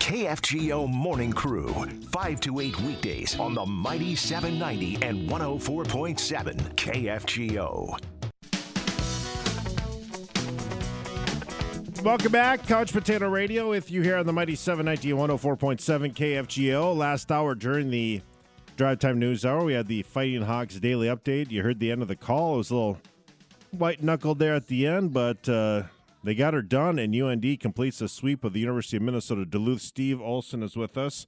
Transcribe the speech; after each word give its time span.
KFGO 0.00 0.88
Morning 0.88 1.32
Crew, 1.32 1.72
5 2.10 2.40
to 2.40 2.60
8 2.60 2.80
weekdays 2.80 3.38
on 3.38 3.54
the 3.54 3.64
Mighty 3.64 4.14
790 4.14 5.06
and 5.06 5.28
104.7 5.28 6.74
KFGO. 6.74 7.98
Welcome 12.04 12.32
back, 12.32 12.66
Couch 12.66 12.92
Potato 12.92 13.28
Radio, 13.28 13.70
with 13.70 13.90
you 13.90 14.02
here 14.02 14.16
on 14.16 14.26
the 14.26 14.32
Mighty 14.32 14.54
790 14.56 15.10
and 15.12 15.40
104.7 15.40 16.12
KFGO. 16.12 16.94
Last 16.94 17.32
hour 17.32 17.54
during 17.54 17.90
the 17.90 18.20
Drive 18.76 18.98
Time 18.98 19.18
News 19.18 19.46
Hour, 19.46 19.64
we 19.64 19.72
had 19.72 19.86
the 19.86 20.02
Fighting 20.02 20.42
Hawks 20.42 20.78
daily 20.78 21.06
update. 21.06 21.50
You 21.50 21.62
heard 21.62 21.80
the 21.80 21.90
end 21.90 22.02
of 22.02 22.08
the 22.08 22.16
call. 22.16 22.56
It 22.56 22.58
was 22.58 22.70
a 22.70 22.74
little 22.74 22.98
white 23.70 24.02
knuckled 24.02 24.38
there 24.38 24.54
at 24.54 24.66
the 24.66 24.86
end, 24.86 25.14
but 25.14 25.48
uh, 25.48 25.84
they 26.24 26.34
got 26.34 26.54
her 26.54 26.62
done, 26.62 26.98
and 26.98 27.14
UND 27.14 27.60
completes 27.60 28.00
a 28.00 28.08
sweep 28.08 28.44
of 28.44 28.54
the 28.54 28.60
University 28.60 28.96
of 28.96 29.02
Minnesota 29.02 29.44
Duluth. 29.44 29.82
Steve 29.82 30.20
Olson 30.20 30.62
is 30.62 30.74
with 30.74 30.96
us, 30.96 31.26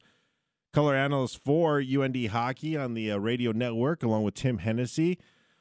color 0.73 0.97
analyst 0.97 1.39
for 1.45 1.80
UND 1.80 2.27
Hockey 2.29 2.77
on 2.77 2.95
the 2.95 3.12
uh, 3.12 3.19
radio 3.19 3.53
network, 3.53 4.03
along 4.03 4.25
with 4.25 4.34
Tim 4.34 4.59
Hennessy. 4.59 5.19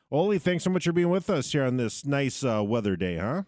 Oli, 0.09 0.39
thanks 0.39 0.63
so 0.63 0.69
much 0.69 0.85
for 0.85 0.93
being 0.93 1.09
with 1.09 1.29
us 1.29 1.51
here 1.51 1.63
on 1.63 1.75
this 1.75 2.05
nice 2.05 2.43
uh, 2.45 2.63
weather 2.63 2.95
day, 2.95 3.17
huh? 3.17 3.43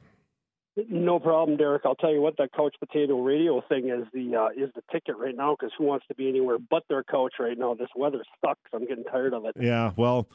No 0.89 1.19
problem, 1.19 1.57
Derek. 1.57 1.83
I'll 1.85 1.95
tell 1.95 2.11
you 2.11 2.21
what, 2.21 2.37
that 2.37 2.51
Couch 2.53 2.75
Potato 2.79 3.21
Radio 3.21 3.63
thing 3.67 3.89
is 3.89 4.05
the 4.13 4.35
uh, 4.35 4.49
is 4.49 4.69
the 4.75 4.83
ticket 4.91 5.17
right 5.17 5.35
now 5.35 5.55
because 5.57 5.71
who 5.77 5.85
wants 5.85 6.05
to 6.07 6.15
be 6.15 6.29
anywhere 6.29 6.57
but 6.59 6.83
their 6.87 7.03
couch 7.03 7.33
right 7.39 7.57
now? 7.57 7.73
This 7.73 7.87
weather 7.95 8.23
sucks. 8.45 8.59
I'm 8.73 8.85
getting 8.85 9.03
tired 9.05 9.33
of 9.33 9.45
it. 9.45 9.55
Yeah, 9.59 9.93
well, 9.95 10.27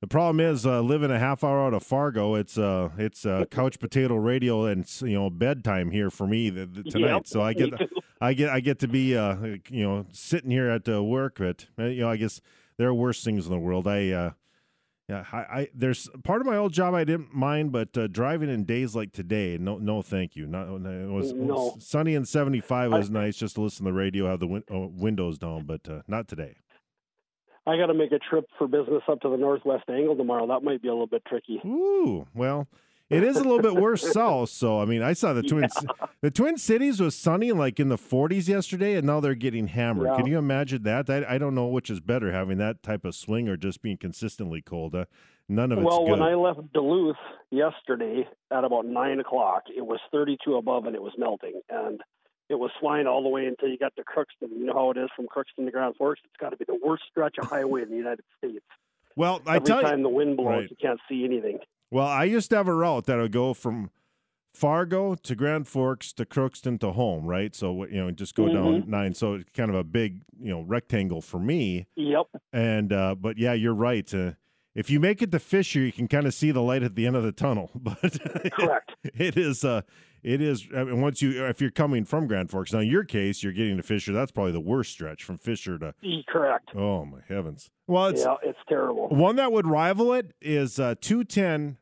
the 0.00 0.06
problem 0.06 0.40
is 0.40 0.64
uh, 0.64 0.80
living 0.80 1.10
a 1.10 1.18
half 1.18 1.42
hour 1.42 1.66
out 1.66 1.74
of 1.74 1.82
Fargo. 1.82 2.34
It's 2.34 2.56
uh, 2.56 2.90
it's 2.98 3.26
uh, 3.26 3.44
Couch 3.50 3.78
Potato 3.78 4.16
Radio 4.16 4.66
and 4.66 4.86
you 5.02 5.14
know 5.14 5.30
bedtime 5.30 5.90
here 5.90 6.10
for 6.10 6.26
me 6.26 6.50
tonight. 6.50 7.14
Yep, 7.14 7.26
so 7.26 7.42
I 7.42 7.52
get 7.52 7.70
I 8.20 8.34
get 8.34 8.50
I 8.50 8.60
get 8.60 8.78
to 8.80 8.88
be 8.88 9.16
uh, 9.16 9.36
you 9.68 9.82
know 9.82 10.06
sitting 10.12 10.50
here 10.50 10.68
at 10.68 10.88
uh, 10.88 11.02
work, 11.02 11.36
but 11.38 11.66
uh, 11.78 11.84
you 11.84 12.02
know 12.02 12.10
I 12.10 12.16
guess 12.16 12.40
there 12.76 12.88
are 12.88 12.94
worse 12.94 13.24
things 13.24 13.46
in 13.46 13.52
the 13.52 13.58
world. 13.58 13.88
I 13.88 14.10
uh, 14.10 14.30
yeah, 15.08 15.24
I, 15.32 15.38
I, 15.38 15.68
there's 15.74 16.08
part 16.22 16.42
of 16.42 16.46
my 16.46 16.56
old 16.58 16.74
job 16.74 16.94
I 16.94 17.04
didn't 17.04 17.34
mind, 17.34 17.72
but 17.72 17.96
uh, 17.96 18.08
driving 18.08 18.50
in 18.50 18.64
days 18.64 18.94
like 18.94 19.12
today, 19.12 19.56
no, 19.58 19.78
no, 19.78 20.02
thank 20.02 20.36
you. 20.36 20.46
Not 20.46 20.68
it 20.68 21.08
was, 21.08 21.32
no. 21.32 21.76
sunny 21.78 22.14
and 22.14 22.28
75 22.28 22.92
was 22.92 23.08
I, 23.08 23.12
nice 23.14 23.36
just 23.36 23.54
to 23.54 23.62
listen 23.62 23.86
to 23.86 23.90
the 23.90 23.96
radio, 23.96 24.28
have 24.28 24.40
the 24.40 24.46
win- 24.46 24.64
uh, 24.70 24.80
windows 24.80 25.38
down, 25.38 25.64
but 25.64 25.88
uh, 25.88 26.02
not 26.08 26.28
today. 26.28 26.56
I 27.68 27.76
got 27.76 27.86
to 27.86 27.94
make 27.94 28.12
a 28.12 28.18
trip 28.18 28.46
for 28.56 28.66
business 28.66 29.02
up 29.08 29.20
to 29.20 29.28
the 29.28 29.36
Northwest 29.36 29.84
Angle 29.90 30.16
tomorrow. 30.16 30.46
That 30.46 30.62
might 30.62 30.80
be 30.80 30.88
a 30.88 30.92
little 30.92 31.06
bit 31.06 31.22
tricky. 31.26 31.60
Ooh, 31.66 32.26
well, 32.34 32.66
it 33.10 33.22
is 33.22 33.36
a 33.36 33.42
little 33.42 33.60
bit 33.60 33.74
worse 33.74 34.10
south. 34.12 34.48
So 34.48 34.80
I 34.80 34.86
mean, 34.86 35.02
I 35.02 35.12
saw 35.12 35.34
the 35.34 35.42
Twin 35.42 35.68
yeah. 35.82 36.06
the 36.22 36.30
Twin 36.30 36.56
Cities 36.56 36.98
was 36.98 37.14
sunny 37.14 37.52
like 37.52 37.78
in 37.78 37.90
the 37.90 37.98
40s 37.98 38.48
yesterday, 38.48 38.94
and 38.94 39.06
now 39.06 39.20
they're 39.20 39.34
getting 39.34 39.66
hammered. 39.66 40.08
Yeah. 40.08 40.16
Can 40.16 40.26
you 40.26 40.38
imagine 40.38 40.82
that? 40.84 41.10
I, 41.10 41.24
I 41.28 41.38
don't 41.38 41.54
know 41.54 41.66
which 41.66 41.90
is 41.90 42.00
better, 42.00 42.32
having 42.32 42.56
that 42.56 42.82
type 42.82 43.04
of 43.04 43.14
swing 43.14 43.48
or 43.48 43.58
just 43.58 43.82
being 43.82 43.98
consistently 43.98 44.62
cold. 44.62 44.94
Uh, 44.94 45.04
none 45.46 45.70
of 45.70 45.78
it's 45.78 45.86
well. 45.86 46.04
Good. 46.04 46.12
When 46.12 46.22
I 46.22 46.34
left 46.34 46.72
Duluth 46.72 47.16
yesterday 47.50 48.26
at 48.50 48.64
about 48.64 48.86
nine 48.86 49.20
o'clock, 49.20 49.64
it 49.74 49.82
was 49.82 50.00
32 50.10 50.54
above 50.54 50.86
and 50.86 50.94
it 50.94 51.02
was 51.02 51.12
melting, 51.18 51.60
and 51.68 52.00
it 52.48 52.54
was 52.54 52.70
flying 52.80 53.06
all 53.06 53.22
the 53.22 53.28
way 53.28 53.46
until 53.46 53.68
you 53.68 53.78
got 53.78 53.94
to 53.96 54.02
Crookston. 54.02 54.50
You 54.50 54.66
know 54.66 54.74
how 54.74 54.90
it 54.90 54.96
is 54.96 55.08
from 55.14 55.26
Crookston 55.26 55.66
to 55.66 55.70
Grand 55.70 55.96
Forks. 55.96 56.20
It's 56.24 56.36
got 56.40 56.50
to 56.50 56.56
be 56.56 56.64
the 56.66 56.78
worst 56.82 57.04
stretch 57.10 57.36
of 57.38 57.48
highway 57.48 57.82
in 57.82 57.90
the 57.90 57.96
United 57.96 58.24
States. 58.38 58.64
Well, 59.16 59.42
I 59.46 59.56
Every 59.56 59.66
tell 59.66 59.82
time 59.82 59.98
you, 59.98 60.04
the 60.04 60.08
wind 60.10 60.36
blows, 60.36 60.48
right. 60.48 60.70
you 60.70 60.76
can't 60.80 61.00
see 61.08 61.24
anything. 61.24 61.58
Well, 61.90 62.06
I 62.06 62.24
used 62.24 62.50
to 62.50 62.56
have 62.56 62.68
a 62.68 62.74
route 62.74 63.06
that 63.06 63.16
would 63.16 63.32
go 63.32 63.52
from 63.52 63.90
Fargo 64.54 65.14
to 65.14 65.34
Grand 65.34 65.68
Forks 65.68 66.12
to 66.14 66.24
Crookston 66.24 66.80
to 66.80 66.92
home, 66.92 67.26
right? 67.26 67.54
So 67.54 67.84
you 67.86 67.98
know, 67.98 68.10
just 68.10 68.34
go 68.34 68.44
mm-hmm. 68.44 68.54
down 68.54 68.90
nine. 68.90 69.14
So 69.14 69.34
it's 69.34 69.50
kind 69.54 69.70
of 69.70 69.76
a 69.76 69.84
big, 69.84 70.22
you 70.40 70.50
know, 70.50 70.62
rectangle 70.62 71.20
for 71.20 71.38
me. 71.38 71.86
Yep. 71.96 72.26
And 72.52 72.92
uh, 72.92 73.14
but 73.14 73.38
yeah, 73.38 73.52
you're 73.52 73.74
right. 73.74 74.12
Uh, 74.12 74.32
if 74.74 74.90
you 74.90 75.00
make 75.00 75.22
it 75.22 75.32
to 75.32 75.38
Fisher, 75.38 75.80
you 75.80 75.92
can 75.92 76.08
kind 76.08 76.26
of 76.26 76.34
see 76.34 76.50
the 76.50 76.62
light 76.62 76.82
at 76.82 76.94
the 76.94 77.06
end 77.06 77.16
of 77.16 77.22
the 77.22 77.32
tunnel. 77.32 77.70
But 77.80 78.18
correct, 78.52 78.92
it 79.02 79.36
is. 79.36 79.64
Uh, 79.64 79.82
it 80.22 80.40
is. 80.40 80.66
I 80.76 80.84
mean, 80.84 81.00
once 81.00 81.22
you, 81.22 81.46
if 81.46 81.60
you're 81.60 81.70
coming 81.70 82.04
from 82.04 82.26
Grand 82.26 82.50
Forks, 82.50 82.72
now 82.72 82.80
in 82.80 82.88
your 82.88 83.04
case, 83.04 83.42
you're 83.42 83.52
getting 83.52 83.76
to 83.76 83.82
Fisher. 83.82 84.12
That's 84.12 84.32
probably 84.32 84.52
the 84.52 84.60
worst 84.60 84.92
stretch 84.92 85.24
from 85.24 85.38
Fisher 85.38 85.78
to. 85.78 85.94
Correct. 86.28 86.70
Oh 86.74 87.04
my 87.04 87.20
heavens! 87.28 87.70
Well, 87.86 88.06
it's 88.06 88.22
yeah, 88.22 88.36
it's 88.42 88.58
terrible. 88.68 89.08
One 89.08 89.36
that 89.36 89.52
would 89.52 89.66
rival 89.66 90.12
it 90.12 90.34
is 90.40 90.78
uh, 90.78 90.94
two 91.00 91.24
ten 91.24 91.78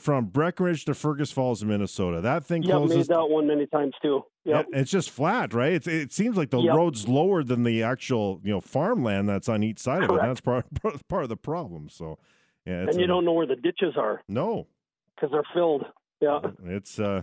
from 0.00 0.26
Breckenridge 0.26 0.84
to 0.86 0.94
Fergus 0.94 1.30
Falls, 1.30 1.62
Minnesota. 1.62 2.20
That 2.20 2.44
thing 2.44 2.62
yeah, 2.62 2.76
closes. 2.76 2.96
made 2.96 3.06
that 3.08 3.28
one 3.28 3.46
many 3.46 3.66
times 3.66 3.94
too. 4.02 4.24
Yep. 4.44 4.66
Yeah, 4.72 4.80
it's 4.80 4.90
just 4.90 5.10
flat, 5.10 5.52
right? 5.52 5.74
It's, 5.74 5.86
it 5.86 6.12
seems 6.12 6.36
like 6.36 6.50
the 6.50 6.60
yep. 6.60 6.74
road's 6.74 7.06
lower 7.06 7.44
than 7.44 7.62
the 7.62 7.82
actual, 7.82 8.40
you 8.42 8.50
know, 8.50 8.60
farmland 8.60 9.28
that's 9.28 9.48
on 9.48 9.62
each 9.62 9.78
side 9.78 10.08
Correct. 10.08 10.12
of 10.12 10.18
it. 10.18 10.22
That's 10.22 10.40
part 10.82 11.08
part 11.08 11.22
of 11.24 11.28
the 11.28 11.36
problem. 11.36 11.88
So, 11.90 12.18
yeah, 12.64 12.80
and 12.80 12.94
you 12.94 13.04
a, 13.04 13.06
don't 13.06 13.24
know 13.24 13.32
where 13.32 13.46
the 13.46 13.56
ditches 13.56 13.94
are. 13.96 14.22
No, 14.28 14.66
because 15.14 15.30
they're 15.30 15.42
filled. 15.52 15.84
Yeah, 16.20 16.40
it's 16.64 16.98
uh, 16.98 17.22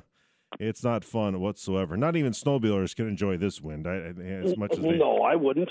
it's 0.60 0.84
not 0.84 1.04
fun 1.04 1.40
whatsoever. 1.40 1.98
Not 1.98 2.16
even 2.16 2.32
snowmobilers 2.32 2.96
can 2.96 3.08
enjoy 3.08 3.38
this 3.38 3.62
wind 3.62 3.88
I, 3.88 4.14
as 4.22 4.58
much 4.58 4.74
as 4.74 4.80
they. 4.80 4.98
No, 4.98 5.22
I 5.22 5.36
wouldn't. 5.36 5.70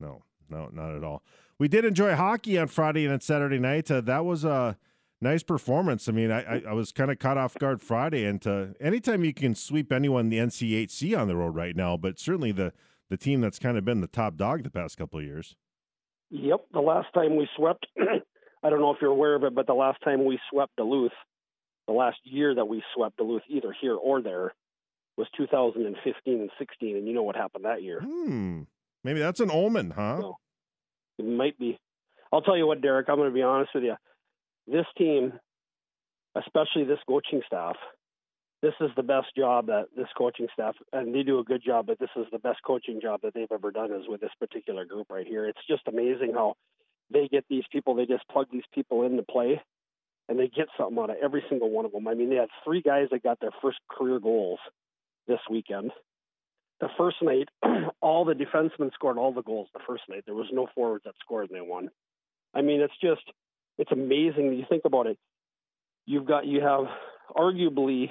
No, 0.00 0.22
no, 0.48 0.68
not 0.72 0.94
at 0.94 1.04
all. 1.04 1.22
We 1.58 1.68
did 1.68 1.84
enjoy 1.84 2.14
hockey 2.14 2.58
on 2.58 2.68
Friday 2.68 3.06
and 3.06 3.22
Saturday 3.22 3.58
night. 3.58 3.90
Uh, 3.90 4.00
that 4.02 4.24
was 4.24 4.44
a 4.44 4.76
nice 5.20 5.42
performance. 5.42 6.08
I 6.08 6.12
mean, 6.12 6.30
I, 6.30 6.62
I, 6.62 6.72
was 6.72 6.92
kind 6.92 7.10
of 7.10 7.18
caught 7.18 7.36
off 7.36 7.54
guard 7.58 7.82
Friday, 7.82 8.24
and 8.24 8.40
to, 8.42 8.74
anytime 8.80 9.24
you 9.24 9.34
can 9.34 9.54
sweep 9.54 9.92
anyone 9.92 10.28
the 10.28 10.38
NCHC 10.38 11.18
on 11.18 11.26
the 11.26 11.36
road 11.36 11.56
right 11.56 11.74
now, 11.74 11.96
but 11.96 12.18
certainly 12.18 12.52
the 12.52 12.72
the 13.08 13.16
team 13.16 13.40
that's 13.40 13.58
kind 13.58 13.78
of 13.78 13.84
been 13.84 14.02
the 14.02 14.06
top 14.06 14.36
dog 14.36 14.62
the 14.62 14.70
past 14.70 14.98
couple 14.98 15.18
of 15.18 15.24
years. 15.24 15.56
Yep, 16.30 16.66
the 16.72 16.80
last 16.80 17.08
time 17.14 17.36
we 17.36 17.48
swept, 17.56 17.86
I 18.62 18.70
don't 18.70 18.80
know 18.80 18.90
if 18.90 18.98
you're 19.00 19.10
aware 19.10 19.34
of 19.34 19.44
it, 19.44 19.54
but 19.54 19.66
the 19.66 19.74
last 19.74 19.98
time 20.04 20.26
we 20.26 20.38
swept 20.50 20.76
Duluth, 20.76 21.12
the 21.88 21.92
last 21.92 22.18
year 22.22 22.54
that 22.54 22.66
we 22.66 22.84
swept 22.94 23.16
Duluth, 23.16 23.42
either 23.48 23.74
here 23.80 23.96
or 23.96 24.22
there, 24.22 24.54
was 25.16 25.26
2015 25.36 26.40
and 26.40 26.50
16, 26.56 26.96
and 26.96 27.08
you 27.08 27.12
know 27.12 27.24
what 27.24 27.34
happened 27.34 27.64
that 27.64 27.82
year. 27.82 28.00
Hmm. 28.00 28.62
Maybe 29.02 29.18
that's 29.18 29.40
an 29.40 29.50
omen, 29.50 29.90
huh? 29.90 30.18
So, 30.20 30.36
it 31.18 31.24
might 31.24 31.58
be. 31.58 31.76
I'll 32.32 32.42
tell 32.42 32.56
you 32.56 32.66
what, 32.66 32.80
Derek. 32.80 33.08
I'm 33.08 33.16
going 33.16 33.30
to 33.30 33.34
be 33.34 33.42
honest 33.42 33.70
with 33.74 33.82
you 33.82 33.96
this 34.70 34.86
team, 34.96 35.32
especially 36.36 36.84
this 36.84 36.98
coaching 37.08 37.42
staff, 37.46 37.76
this 38.60 38.74
is 38.80 38.90
the 38.96 39.02
best 39.02 39.28
job 39.36 39.66
that 39.66 39.86
this 39.96 40.08
coaching 40.16 40.48
staff, 40.52 40.74
and 40.92 41.14
they 41.14 41.22
do 41.22 41.38
a 41.38 41.44
good 41.44 41.62
job, 41.64 41.86
but 41.86 41.98
this 41.98 42.10
is 42.16 42.26
the 42.32 42.38
best 42.38 42.58
coaching 42.66 43.00
job 43.00 43.20
that 43.22 43.34
they've 43.34 43.50
ever 43.52 43.70
done 43.70 43.92
is 43.92 44.08
with 44.08 44.20
this 44.20 44.30
particular 44.38 44.84
group 44.84 45.06
right 45.10 45.26
here. 45.26 45.46
It's 45.46 45.66
just 45.68 45.82
amazing 45.86 46.32
how 46.34 46.54
they 47.10 47.28
get 47.28 47.44
these 47.48 47.64
people, 47.72 47.94
they 47.94 48.06
just 48.06 48.28
plug 48.30 48.46
these 48.52 48.64
people 48.74 49.04
into 49.04 49.22
play, 49.22 49.62
and 50.28 50.38
they 50.38 50.48
get 50.48 50.68
something 50.76 50.98
out 50.98 51.10
of 51.10 51.16
every 51.22 51.42
single 51.48 51.70
one 51.70 51.84
of 51.84 51.92
them. 51.92 52.06
I 52.06 52.14
mean, 52.14 52.30
they 52.30 52.36
had 52.36 52.48
three 52.64 52.82
guys 52.82 53.08
that 53.10 53.22
got 53.22 53.40
their 53.40 53.52
first 53.62 53.78
career 53.90 54.20
goals 54.20 54.58
this 55.26 55.40
weekend. 55.50 55.90
The 56.80 56.88
first 56.96 57.16
night, 57.22 57.48
all 58.00 58.24
the 58.24 58.34
defensemen 58.34 58.92
scored 58.92 59.18
all 59.18 59.32
the 59.32 59.42
goals 59.42 59.68
the 59.72 59.80
first 59.86 60.02
night. 60.08 60.24
There 60.26 60.34
was 60.34 60.48
no 60.52 60.68
forwards 60.74 61.04
that 61.04 61.14
scored, 61.20 61.50
and 61.50 61.56
they 61.56 61.66
won. 61.66 61.88
I 62.54 62.62
mean, 62.62 62.80
it's 62.80 62.94
just 63.02 63.22
it's 63.78 63.92
amazing. 63.92 64.52
You 64.52 64.64
think 64.68 64.84
about 64.84 65.06
it. 65.06 65.18
You've 66.06 66.26
got 66.26 66.46
you 66.46 66.60
have 66.60 66.86
arguably 67.36 68.10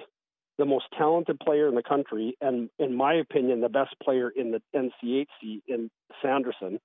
the 0.58 0.66
most 0.66 0.86
talented 0.98 1.40
player 1.40 1.68
in 1.68 1.76
the 1.76 1.84
country, 1.84 2.36
and 2.42 2.70
in 2.80 2.96
my 2.96 3.14
opinion, 3.14 3.62
the 3.62 3.70
best 3.70 3.96
player 4.04 4.30
in 4.30 4.52
the 4.52 4.62
NCHC 4.76 5.62
in 5.68 5.90
Sanderson, 6.22 6.80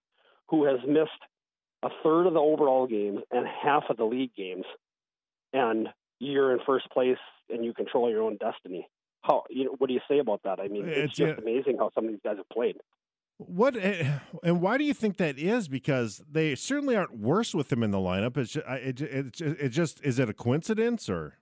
who 0.48 0.64
has 0.66 0.78
missed 0.86 1.10
a 1.82 1.88
third 2.02 2.26
of 2.26 2.34
the 2.34 2.40
overall 2.40 2.86
games 2.86 3.20
and 3.30 3.46
half 3.46 3.84
of 3.88 3.96
the 3.96 4.04
league 4.04 4.34
games, 4.36 4.64
and 5.52 5.88
you're 6.18 6.52
in 6.52 6.60
first 6.66 6.88
place 6.90 7.18
and 7.50 7.64
you 7.64 7.74
control 7.74 8.10
your 8.10 8.22
own 8.22 8.36
destiny. 8.36 8.88
How 9.22 9.44
you 9.50 9.66
know? 9.66 9.74
What 9.78 9.88
do 9.88 9.94
you 9.94 10.00
say 10.08 10.18
about 10.18 10.40
that? 10.44 10.58
I 10.58 10.68
mean, 10.68 10.84
it's, 10.86 10.98
it's 10.98 11.16
just 11.16 11.34
yeah. 11.36 11.42
amazing 11.42 11.76
how 11.78 11.90
some 11.94 12.04
of 12.06 12.10
these 12.10 12.20
guys 12.24 12.36
have 12.38 12.48
played. 12.48 12.76
What 13.38 13.76
eh, 13.76 14.18
and 14.42 14.60
why 14.60 14.78
do 14.78 14.84
you 14.84 14.94
think 14.94 15.16
that 15.18 15.38
is? 15.38 15.68
Because 15.68 16.22
they 16.30 16.54
certainly 16.54 16.96
aren't 16.96 17.18
worse 17.18 17.54
with 17.54 17.72
him 17.72 17.82
in 17.82 17.90
the 17.92 17.98
lineup. 17.98 18.36
It's 18.36 18.52
just, 18.52 18.66
it, 18.66 19.00
it, 19.00 19.40
it 19.40 19.68
just 19.68 20.04
is 20.04 20.18
it 20.18 20.28
a 20.28 20.34
coincidence 20.34 21.08
or? 21.08 21.38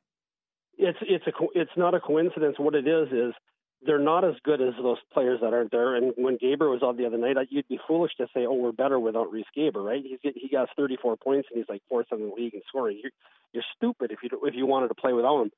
It's 0.76 0.98
it's 1.02 1.26
a 1.26 1.32
it's 1.54 1.70
not 1.76 1.94
a 1.94 2.00
coincidence. 2.00 2.56
What 2.58 2.74
it 2.74 2.86
is 2.86 3.08
is 3.12 3.34
they're 3.82 3.98
not 3.98 4.24
as 4.24 4.34
good 4.44 4.60
as 4.60 4.74
those 4.82 4.98
players 5.12 5.40
that 5.40 5.54
aren't 5.54 5.70
there. 5.70 5.94
And 5.94 6.12
when 6.16 6.36
Gaber 6.36 6.70
was 6.70 6.82
on 6.82 6.96
the 6.96 7.06
other 7.06 7.16
night, 7.16 7.36
you'd 7.50 7.68
be 7.68 7.80
foolish 7.86 8.12
to 8.18 8.26
say, 8.34 8.46
"Oh, 8.46 8.54
we're 8.54 8.72
better 8.72 8.98
without 8.98 9.32
Riese 9.32 9.44
Gaber," 9.56 9.84
right? 9.84 10.02
He's 10.04 10.18
he 10.22 10.48
got 10.48 10.68
34 10.76 11.16
points 11.16 11.48
and 11.50 11.58
he's 11.58 11.68
like 11.68 11.82
fourth 11.88 12.06
in 12.12 12.20
the 12.20 12.34
league 12.34 12.54
in 12.54 12.62
scoring. 12.68 13.00
You're, 13.02 13.12
you're 13.52 13.64
stupid 13.76 14.12
if 14.12 14.18
you 14.22 14.30
if 14.44 14.54
you 14.54 14.66
wanted 14.66 14.88
to 14.88 14.94
play 14.94 15.12
without 15.12 15.42
him. 15.42 15.50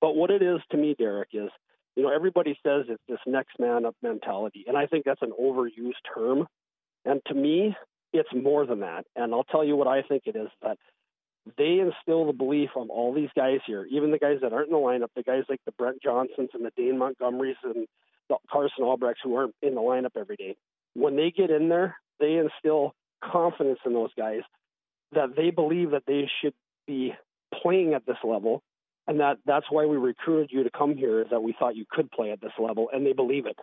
But 0.00 0.14
what 0.16 0.30
it 0.30 0.42
is 0.42 0.60
to 0.70 0.76
me, 0.76 0.94
Derek, 0.98 1.30
is 1.32 1.50
you 1.96 2.02
know, 2.02 2.14
everybody 2.14 2.58
says 2.62 2.86
it's 2.88 3.02
this 3.08 3.18
next 3.26 3.58
man 3.58 3.84
up 3.84 3.96
mentality, 4.02 4.64
and 4.66 4.76
I 4.76 4.86
think 4.86 5.04
that's 5.04 5.22
an 5.22 5.32
overused 5.40 6.00
term. 6.14 6.46
And 7.04 7.20
to 7.26 7.34
me, 7.34 7.74
it's 8.12 8.28
more 8.34 8.66
than 8.66 8.80
that. 8.80 9.06
And 9.16 9.34
I'll 9.34 9.44
tell 9.44 9.64
you 9.64 9.76
what 9.76 9.86
I 9.86 10.02
think 10.02 10.24
it 10.26 10.36
is 10.36 10.48
that 10.62 10.78
they 11.56 11.80
instill 11.80 12.26
the 12.26 12.32
belief 12.32 12.70
of 12.76 12.90
all 12.90 13.14
these 13.14 13.30
guys 13.34 13.60
here, 13.66 13.86
even 13.90 14.10
the 14.10 14.18
guys 14.18 14.38
that 14.42 14.52
aren't 14.52 14.68
in 14.68 14.72
the 14.72 14.78
lineup, 14.78 15.08
the 15.16 15.22
guys 15.22 15.44
like 15.48 15.60
the 15.64 15.72
Brent 15.72 16.02
Johnsons 16.02 16.50
and 16.54 16.64
the 16.64 16.72
Dane 16.76 16.98
Montgomerys 16.98 17.56
and 17.64 17.86
the 18.28 18.36
Carson 18.50 18.84
Albrechts 18.84 19.22
who 19.24 19.34
aren't 19.34 19.54
in 19.62 19.74
the 19.74 19.80
lineup 19.80 20.16
every 20.16 20.36
day. 20.36 20.56
When 20.94 21.16
they 21.16 21.30
get 21.30 21.50
in 21.50 21.68
there, 21.68 21.96
they 22.18 22.34
instill 22.34 22.94
confidence 23.22 23.80
in 23.84 23.94
those 23.94 24.10
guys 24.16 24.42
that 25.12 25.34
they 25.36 25.50
believe 25.50 25.90
that 25.90 26.04
they 26.06 26.30
should 26.40 26.54
be 26.86 27.14
playing 27.62 27.94
at 27.94 28.06
this 28.06 28.16
level 28.22 28.62
and 29.06 29.20
that 29.20 29.38
that's 29.44 29.66
why 29.70 29.86
we 29.86 29.96
recruited 29.96 30.50
you 30.52 30.62
to 30.62 30.70
come 30.70 30.96
here 30.96 31.20
is 31.20 31.26
that 31.30 31.42
we 31.42 31.54
thought 31.58 31.76
you 31.76 31.84
could 31.90 32.10
play 32.10 32.30
at 32.30 32.40
this 32.40 32.52
level 32.58 32.88
and 32.92 33.04
they 33.04 33.12
believe 33.12 33.46
it 33.46 33.58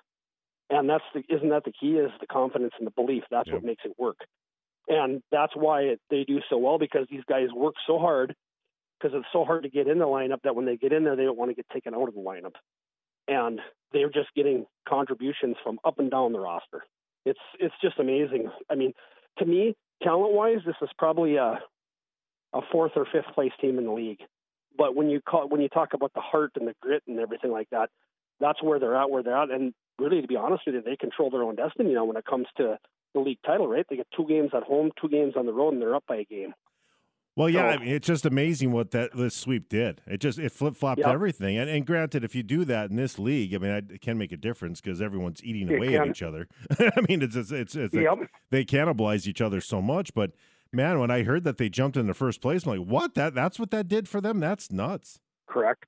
and 0.70 0.90
that's 0.90 1.04
the, 1.14 1.24
isn't 1.34 1.50
that 1.50 1.64
the 1.64 1.72
key 1.72 1.94
is 1.94 2.12
the 2.20 2.28
confidence 2.28 2.74
and 2.78 2.86
the 2.86 2.92
belief 2.92 3.24
that's 3.32 3.48
yep. 3.48 3.56
what 3.56 3.64
makes 3.64 3.84
it 3.86 3.94
work 3.98 4.18
and 4.88 5.22
that's 5.32 5.54
why 5.56 5.82
it, 5.82 6.00
they 6.10 6.24
do 6.24 6.40
so 6.50 6.58
well 6.58 6.78
because 6.78 7.08
these 7.10 7.24
guys 7.28 7.48
work 7.56 7.76
so 7.86 8.00
hard 8.00 8.36
because 9.00 9.16
it's 9.18 9.28
so 9.32 9.44
hard 9.46 9.64
to 9.64 9.70
get 9.70 9.88
in 9.88 10.00
the 10.00 10.06
lineup 10.06 10.42
that 10.44 10.56
when 10.56 10.66
they 10.66 10.78
get 10.78 10.94
in 10.94 11.04
there 11.04 11.16
they 11.16 11.24
don't 11.24 11.38
want 11.38 11.52
to 11.52 11.56
get 11.56 11.68
taken 11.72 11.94
out 11.94 12.08
of 12.08 12.14
the 12.14 12.22
lineup. 12.22 12.54
And 13.28 13.60
they're 13.92 14.10
just 14.10 14.30
getting 14.36 14.66
contributions 14.88 15.56
from 15.64 15.80
up 15.84 16.00
and 16.00 16.10
down 16.10 16.32
the 16.32 16.40
roster. 16.40 16.84
It's 17.26 17.40
it's 17.60 17.76
just 17.82 18.00
amazing. 18.00 18.50
I 18.70 18.76
mean 18.76 18.94
to 19.40 19.46
me 19.46 19.76
talent 20.02 20.34
wise 20.34 20.60
this 20.66 20.76
is 20.82 20.90
probably 20.98 21.36
a 21.36 21.60
a 22.54 22.62
fourth 22.72 22.94
or 22.96 23.06
fifth 23.06 23.34
place 23.36 23.52
team 23.60 23.78
in 23.78 23.86
the 23.86 23.92
league. 23.92 24.22
But 24.78 24.96
when 24.96 25.10
you 25.10 25.22
call 25.22 25.50
when 25.50 25.62
you 25.62 25.70
talk 25.70 25.94
about 25.94 26.14
the 26.14 26.22
heart 26.22 26.52
and 26.56 26.68
the 26.68 26.76
grit 26.82 27.04
and 27.08 27.20
everything 27.20 27.52
like 27.52 27.70
that 27.72 27.90
that's 28.40 28.62
where 28.64 28.80
they're 28.80 28.96
at 28.96 29.10
where 29.10 29.24
they're 29.24 29.38
at. 29.38 29.52
And 29.52 29.74
really 30.00 30.22
to 30.22 30.28
be 30.28 30.38
honest 30.38 30.64
with 30.66 30.76
you 30.76 30.82
they 30.82 30.96
control 30.96 31.30
their 31.30 31.44
own 31.44 31.56
destiny 31.56 31.90
you 31.90 31.96
now 31.96 32.06
when 32.06 32.18
it 32.18 32.26
comes 32.26 32.48
to 32.58 32.80
the 33.18 33.30
league 33.30 33.40
title, 33.46 33.68
right? 33.68 33.86
They 33.90 33.98
get 33.98 34.08
two 34.16 34.26
games 34.28 34.52
at 34.56 34.64
home, 34.64 34.92
two 35.00 35.10
games 35.10 35.34
on 35.36 35.46
the 35.46 35.54
road, 35.54 35.74
and 35.74 35.82
they're 35.82 35.96
up 35.96 36.06
by 36.08 36.18
a 36.18 36.24
game. 36.26 36.54
Well, 37.38 37.50
yeah, 37.50 37.72
so, 37.72 37.78
I 37.78 37.78
mean, 37.78 37.90
it's 37.90 38.08
just 38.08 38.26
amazing 38.26 38.72
what 38.72 38.90
that 38.92 39.16
this 39.16 39.36
sweep 39.36 39.70
did. 39.70 40.02
It 40.08 40.18
just 40.18 40.40
it 40.40 40.52
flip 40.52 40.76
flopped 40.76 41.02
everything. 41.02 41.56
And, 41.56 41.70
and, 41.70 41.86
granted, 41.86 42.24
if 42.24 42.34
you 42.34 42.42
do 42.42 42.66
that 42.66 42.90
in 42.90 42.96
this 42.96 43.20
league, 43.20 43.54
I 43.54 43.60
mean, 43.60 43.70
it 43.70 44.02
can 44.02 44.18
make 44.18 44.32
a 44.32 44.38
difference 44.38 44.82
because 44.82 45.04
everyone's 45.04 45.44
eating 45.44 45.72
away 45.72 45.96
at 45.96 46.08
each 46.08 46.24
other. 46.24 46.48
I 46.80 47.00
mean, 47.08 47.22
it's 47.22 47.36
it's 47.36 47.52
it's, 47.52 47.76
it's 47.76 47.94
yep. 47.94 48.18
like 48.18 48.30
they 48.50 48.66
cannibalize 48.66 49.28
each 49.28 49.40
other 49.40 49.62
so 49.62 49.84
much. 49.84 50.16
But 50.16 50.32
man, 50.74 51.00
when 51.00 51.12
I 51.12 51.22
heard 51.22 51.44
that 51.44 51.58
they 51.58 51.70
jumped 51.70 51.96
in 51.96 52.08
the 52.08 52.16
first 52.16 52.42
place, 52.42 52.66
I'm 52.66 52.80
like, 52.80 52.90
what? 52.90 53.14
That 53.14 53.36
that's 53.36 53.60
what 53.60 53.70
that 53.70 53.88
did 53.88 54.10
for 54.10 54.20
them? 54.20 54.40
That's 54.40 54.72
nuts. 54.72 55.20
Correct. 55.48 55.86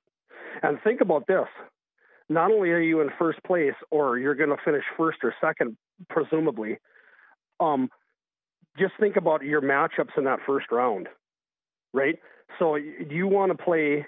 And 0.62 0.78
think 0.84 1.00
about 1.00 1.26
this: 1.26 1.48
not 2.28 2.52
only 2.52 2.70
are 2.70 2.80
you 2.80 3.00
in 3.00 3.10
first 3.18 3.42
place, 3.42 3.74
or 3.90 4.18
you're 4.18 4.36
going 4.36 4.50
to 4.50 4.56
finish 4.64 4.84
first 4.96 5.18
or 5.24 5.34
second, 5.40 5.76
presumably, 6.08 6.78
um, 7.60 7.90
just 8.78 8.92
think 8.98 9.16
about 9.16 9.42
your 9.42 9.60
matchups 9.60 10.16
in 10.16 10.24
that 10.24 10.40
first 10.46 10.66
round, 10.70 11.08
right? 11.92 12.18
So 12.58 12.76
do 12.76 13.14
you 13.14 13.26
want 13.26 13.56
to 13.56 13.62
play? 13.62 14.06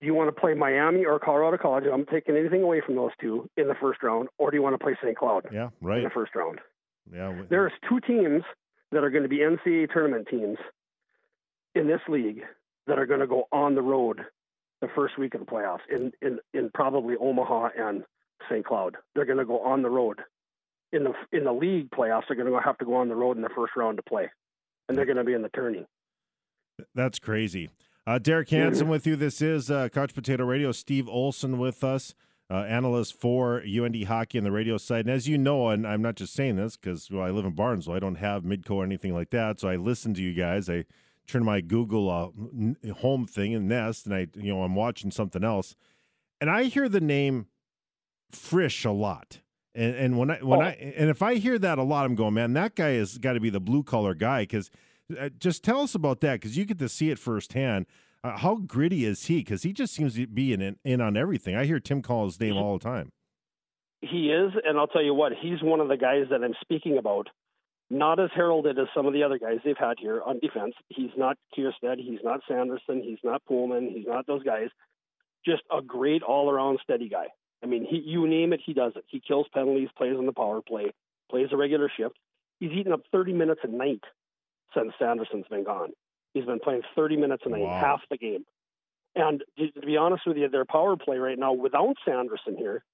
Do 0.00 0.06
you 0.06 0.14
want 0.14 0.34
to 0.34 0.38
play 0.38 0.54
Miami 0.54 1.04
or 1.04 1.18
Colorado 1.18 1.56
College? 1.56 1.84
I'm 1.92 2.04
taking 2.06 2.36
anything 2.36 2.62
away 2.62 2.82
from 2.84 2.94
those 2.96 3.12
two 3.20 3.48
in 3.56 3.68
the 3.68 3.74
first 3.80 4.02
round, 4.02 4.28
or 4.38 4.50
do 4.50 4.56
you 4.56 4.62
want 4.62 4.74
to 4.74 4.78
play 4.78 4.96
St. 5.02 5.16
Cloud? 5.16 5.46
Yeah, 5.52 5.70
right. 5.80 5.98
In 5.98 6.04
the 6.04 6.10
first 6.10 6.34
round. 6.34 6.60
Yeah. 7.12 7.42
There's 7.48 7.72
two 7.88 8.00
teams 8.00 8.42
that 8.92 9.04
are 9.04 9.10
going 9.10 9.22
to 9.22 9.28
be 9.28 9.38
NCAA 9.38 9.92
tournament 9.92 10.28
teams 10.30 10.58
in 11.74 11.86
this 11.86 12.00
league 12.08 12.42
that 12.86 12.98
are 12.98 13.06
going 13.06 13.20
to 13.20 13.26
go 13.26 13.44
on 13.50 13.74
the 13.74 13.82
road 13.82 14.20
the 14.80 14.88
first 14.94 15.18
week 15.18 15.34
of 15.34 15.40
the 15.40 15.46
playoffs 15.46 15.80
in 15.90 16.12
in, 16.22 16.38
in 16.52 16.70
probably 16.74 17.14
Omaha 17.18 17.70
and 17.76 18.04
St. 18.50 18.64
Cloud. 18.64 18.96
They're 19.14 19.24
going 19.24 19.38
to 19.38 19.44
go 19.44 19.60
on 19.60 19.82
the 19.82 19.90
road 19.90 20.20
in 20.94 21.04
the 21.04 21.12
in 21.32 21.44
the 21.44 21.52
league 21.52 21.90
playoffs 21.90 22.30
are 22.30 22.34
going 22.34 22.50
to 22.50 22.58
have 22.58 22.78
to 22.78 22.84
go 22.84 22.94
on 22.94 23.08
the 23.08 23.16
road 23.16 23.36
in 23.36 23.42
the 23.42 23.50
first 23.54 23.76
round 23.76 23.98
to 23.98 24.02
play, 24.02 24.30
and 24.88 24.96
they're 24.96 25.04
going 25.04 25.16
to 25.16 25.24
be 25.24 25.34
in 25.34 25.42
the 25.42 25.48
tourney. 25.50 25.86
That's 26.94 27.18
crazy. 27.18 27.70
Uh, 28.06 28.18
Derek 28.18 28.50
Hansen 28.50 28.88
with 28.88 29.06
you. 29.06 29.16
This 29.16 29.40
is 29.40 29.70
uh, 29.70 29.88
Couch 29.88 30.14
Potato 30.14 30.44
Radio. 30.44 30.72
Steve 30.72 31.08
Olson 31.08 31.58
with 31.58 31.82
us, 31.82 32.14
uh, 32.50 32.58
analyst 32.64 33.18
for 33.18 33.62
UND 33.62 34.04
Hockey 34.04 34.38
and 34.38 34.46
the 34.46 34.52
radio 34.52 34.76
side. 34.76 35.06
And 35.06 35.14
as 35.14 35.26
you 35.26 35.38
know, 35.38 35.68
and 35.68 35.86
I'm 35.86 36.02
not 36.02 36.16
just 36.16 36.34
saying 36.34 36.56
this 36.56 36.76
because 36.76 37.10
well, 37.10 37.24
I 37.24 37.30
live 37.30 37.44
in 37.44 37.52
Barnesville, 37.52 37.94
I 37.94 38.00
don't 38.00 38.16
have 38.16 38.42
Midco 38.42 38.72
or 38.72 38.84
anything 38.84 39.14
like 39.14 39.30
that. 39.30 39.60
So 39.60 39.68
I 39.68 39.76
listen 39.76 40.14
to 40.14 40.22
you 40.22 40.34
guys. 40.34 40.68
I 40.68 40.84
turn 41.26 41.44
my 41.44 41.60
Google 41.60 42.10
uh, 42.10 42.92
home 42.92 43.26
thing 43.26 43.54
and 43.54 43.68
Nest, 43.68 44.06
and 44.06 44.14
I 44.14 44.26
you 44.36 44.52
know 44.52 44.62
I'm 44.62 44.74
watching 44.74 45.10
something 45.10 45.42
else, 45.42 45.74
and 46.40 46.50
I 46.50 46.64
hear 46.64 46.88
the 46.88 47.00
name 47.00 47.46
Frisch 48.30 48.84
a 48.84 48.90
lot. 48.90 49.40
And, 49.74 49.94
and 49.96 50.18
when 50.18 50.30
I 50.30 50.38
when 50.38 50.60
oh. 50.60 50.64
I 50.64 50.70
and 50.96 51.10
if 51.10 51.22
I 51.22 51.34
hear 51.34 51.58
that 51.58 51.78
a 51.78 51.82
lot, 51.82 52.04
I'm 52.04 52.14
going, 52.14 52.34
man, 52.34 52.52
that 52.52 52.74
guy 52.76 52.90
has 52.90 53.18
got 53.18 53.32
to 53.32 53.40
be 53.40 53.50
the 53.50 53.60
blue 53.60 53.82
collar 53.82 54.14
guy. 54.14 54.42
Because 54.42 54.70
uh, 55.18 55.30
just 55.38 55.64
tell 55.64 55.80
us 55.80 55.94
about 55.94 56.20
that, 56.20 56.34
because 56.34 56.56
you 56.56 56.64
get 56.64 56.78
to 56.78 56.88
see 56.88 57.10
it 57.10 57.18
firsthand. 57.18 57.86
Uh, 58.22 58.38
how 58.38 58.56
gritty 58.56 59.04
is 59.04 59.26
he? 59.26 59.38
Because 59.38 59.64
he 59.64 59.72
just 59.72 59.92
seems 59.92 60.14
to 60.14 60.26
be 60.26 60.52
in, 60.52 60.78
in 60.82 61.00
on 61.00 61.16
everything. 61.16 61.56
I 61.56 61.66
hear 61.66 61.78
Tim 61.78 62.00
call 62.00 62.24
his 62.24 62.40
name 62.40 62.56
all 62.56 62.78
the 62.78 62.84
time. 62.84 63.12
He 64.00 64.30
is, 64.30 64.52
and 64.64 64.78
I'll 64.78 64.86
tell 64.86 65.02
you 65.02 65.14
what, 65.14 65.32
he's 65.38 65.62
one 65.62 65.80
of 65.80 65.88
the 65.88 65.96
guys 65.96 66.26
that 66.30 66.42
I'm 66.42 66.54
speaking 66.60 66.98
about. 66.98 67.28
Not 67.90 68.18
as 68.18 68.30
heralded 68.34 68.78
as 68.78 68.86
some 68.94 69.06
of 69.06 69.12
the 69.12 69.22
other 69.22 69.38
guys 69.38 69.58
they've 69.64 69.76
had 69.78 69.96
here 69.98 70.22
on 70.22 70.38
defense. 70.38 70.74
He's 70.88 71.10
not 71.16 71.36
Kiersted, 71.56 71.98
he's 71.98 72.20
not 72.24 72.40
Sanderson, 72.48 73.02
he's 73.02 73.18
not 73.22 73.42
Poolman. 73.48 73.92
he's 73.92 74.06
not 74.06 74.26
those 74.26 74.42
guys. 74.42 74.68
Just 75.44 75.62
a 75.70 75.82
great 75.82 76.22
all 76.22 76.50
around 76.50 76.78
steady 76.82 77.08
guy. 77.10 77.26
I 77.64 77.66
mean, 77.66 77.86
he, 77.88 77.96
you 77.96 78.28
name 78.28 78.52
it, 78.52 78.60
he 78.64 78.74
does 78.74 78.92
it. 78.94 79.04
He 79.08 79.20
kills 79.26 79.46
penalties, 79.52 79.88
plays 79.96 80.16
on 80.18 80.26
the 80.26 80.32
power 80.32 80.60
play, 80.60 80.92
plays 81.30 81.48
a 81.50 81.56
regular 81.56 81.90
shift. 81.96 82.14
He's 82.60 82.70
eaten 82.70 82.92
up 82.92 83.00
30 83.10 83.32
minutes 83.32 83.62
a 83.64 83.68
night 83.68 84.02
since 84.76 84.92
Sanderson's 84.98 85.46
been 85.48 85.64
gone. 85.64 85.90
He's 86.34 86.44
been 86.44 86.60
playing 86.60 86.82
30 86.94 87.16
minutes 87.16 87.42
a 87.46 87.48
night, 87.48 87.62
wow. 87.62 87.80
half 87.80 88.00
the 88.10 88.18
game. 88.18 88.44
And 89.16 89.42
to, 89.58 89.70
to 89.80 89.86
be 89.86 89.96
honest 89.96 90.24
with 90.26 90.36
you, 90.36 90.48
their 90.48 90.66
power 90.66 90.96
play 90.96 91.16
right 91.16 91.38
now 91.38 91.54
without 91.54 91.94
Sanderson 92.04 92.56
here, 92.56 92.84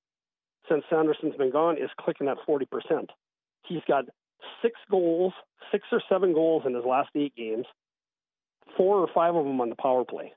since 0.69 0.85
Sanderson's 0.89 1.37
been 1.37 1.51
gone, 1.51 1.77
is 1.77 1.91
clicking 1.99 2.29
at 2.29 2.37
40%. 2.49 2.67
He's 3.67 3.83
got 3.89 4.05
six 4.63 4.79
goals, 4.89 5.33
six 5.73 5.89
or 5.91 6.01
seven 6.09 6.33
goals 6.33 6.63
in 6.65 6.75
his 6.75 6.85
last 6.85 7.11
eight 7.17 7.35
games, 7.35 7.67
four 8.77 8.99
or 8.99 9.09
five 9.13 9.35
of 9.35 9.45
them 9.45 9.61
on 9.61 9.69
the 9.69 9.77
power 9.77 10.05
play. 10.05 10.33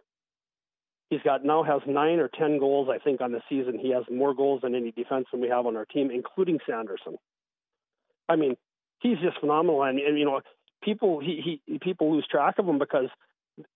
He's 1.13 1.21
got 1.21 1.45
now 1.45 1.62
has 1.62 1.81
nine 1.86 2.18
or 2.18 2.27
ten 2.27 2.57
goals, 2.57 2.89
I 2.92 2.98
think, 2.98 3.21
on 3.21 3.31
the 3.31 3.42
season. 3.48 3.77
He 3.77 3.92
has 3.92 4.04
more 4.12 4.33
goals 4.33 4.62
than 4.63 4.74
any 4.74 4.92
defenseman 4.92 5.42
we 5.42 5.50
have 5.50 5.68
on 5.68 5.77
our 5.77 5.86
team, 5.86 6.10
including 6.10 6.57
Sanderson. 6.68 7.18
I 8.27 8.36
mean, 8.36 8.56
he's 9.00 9.19
just 9.19 9.39
phenomenal, 9.39 9.83
and, 9.83 10.00
and 10.00 10.18
you 10.18 10.25
know, 10.25 10.42
people 10.81 11.19
he, 11.19 11.62
he 11.68 11.77
people 11.77 12.12
lose 12.12 12.25
track 12.25 12.56
of 12.57 12.68
him 12.68 12.80
because 12.80 13.10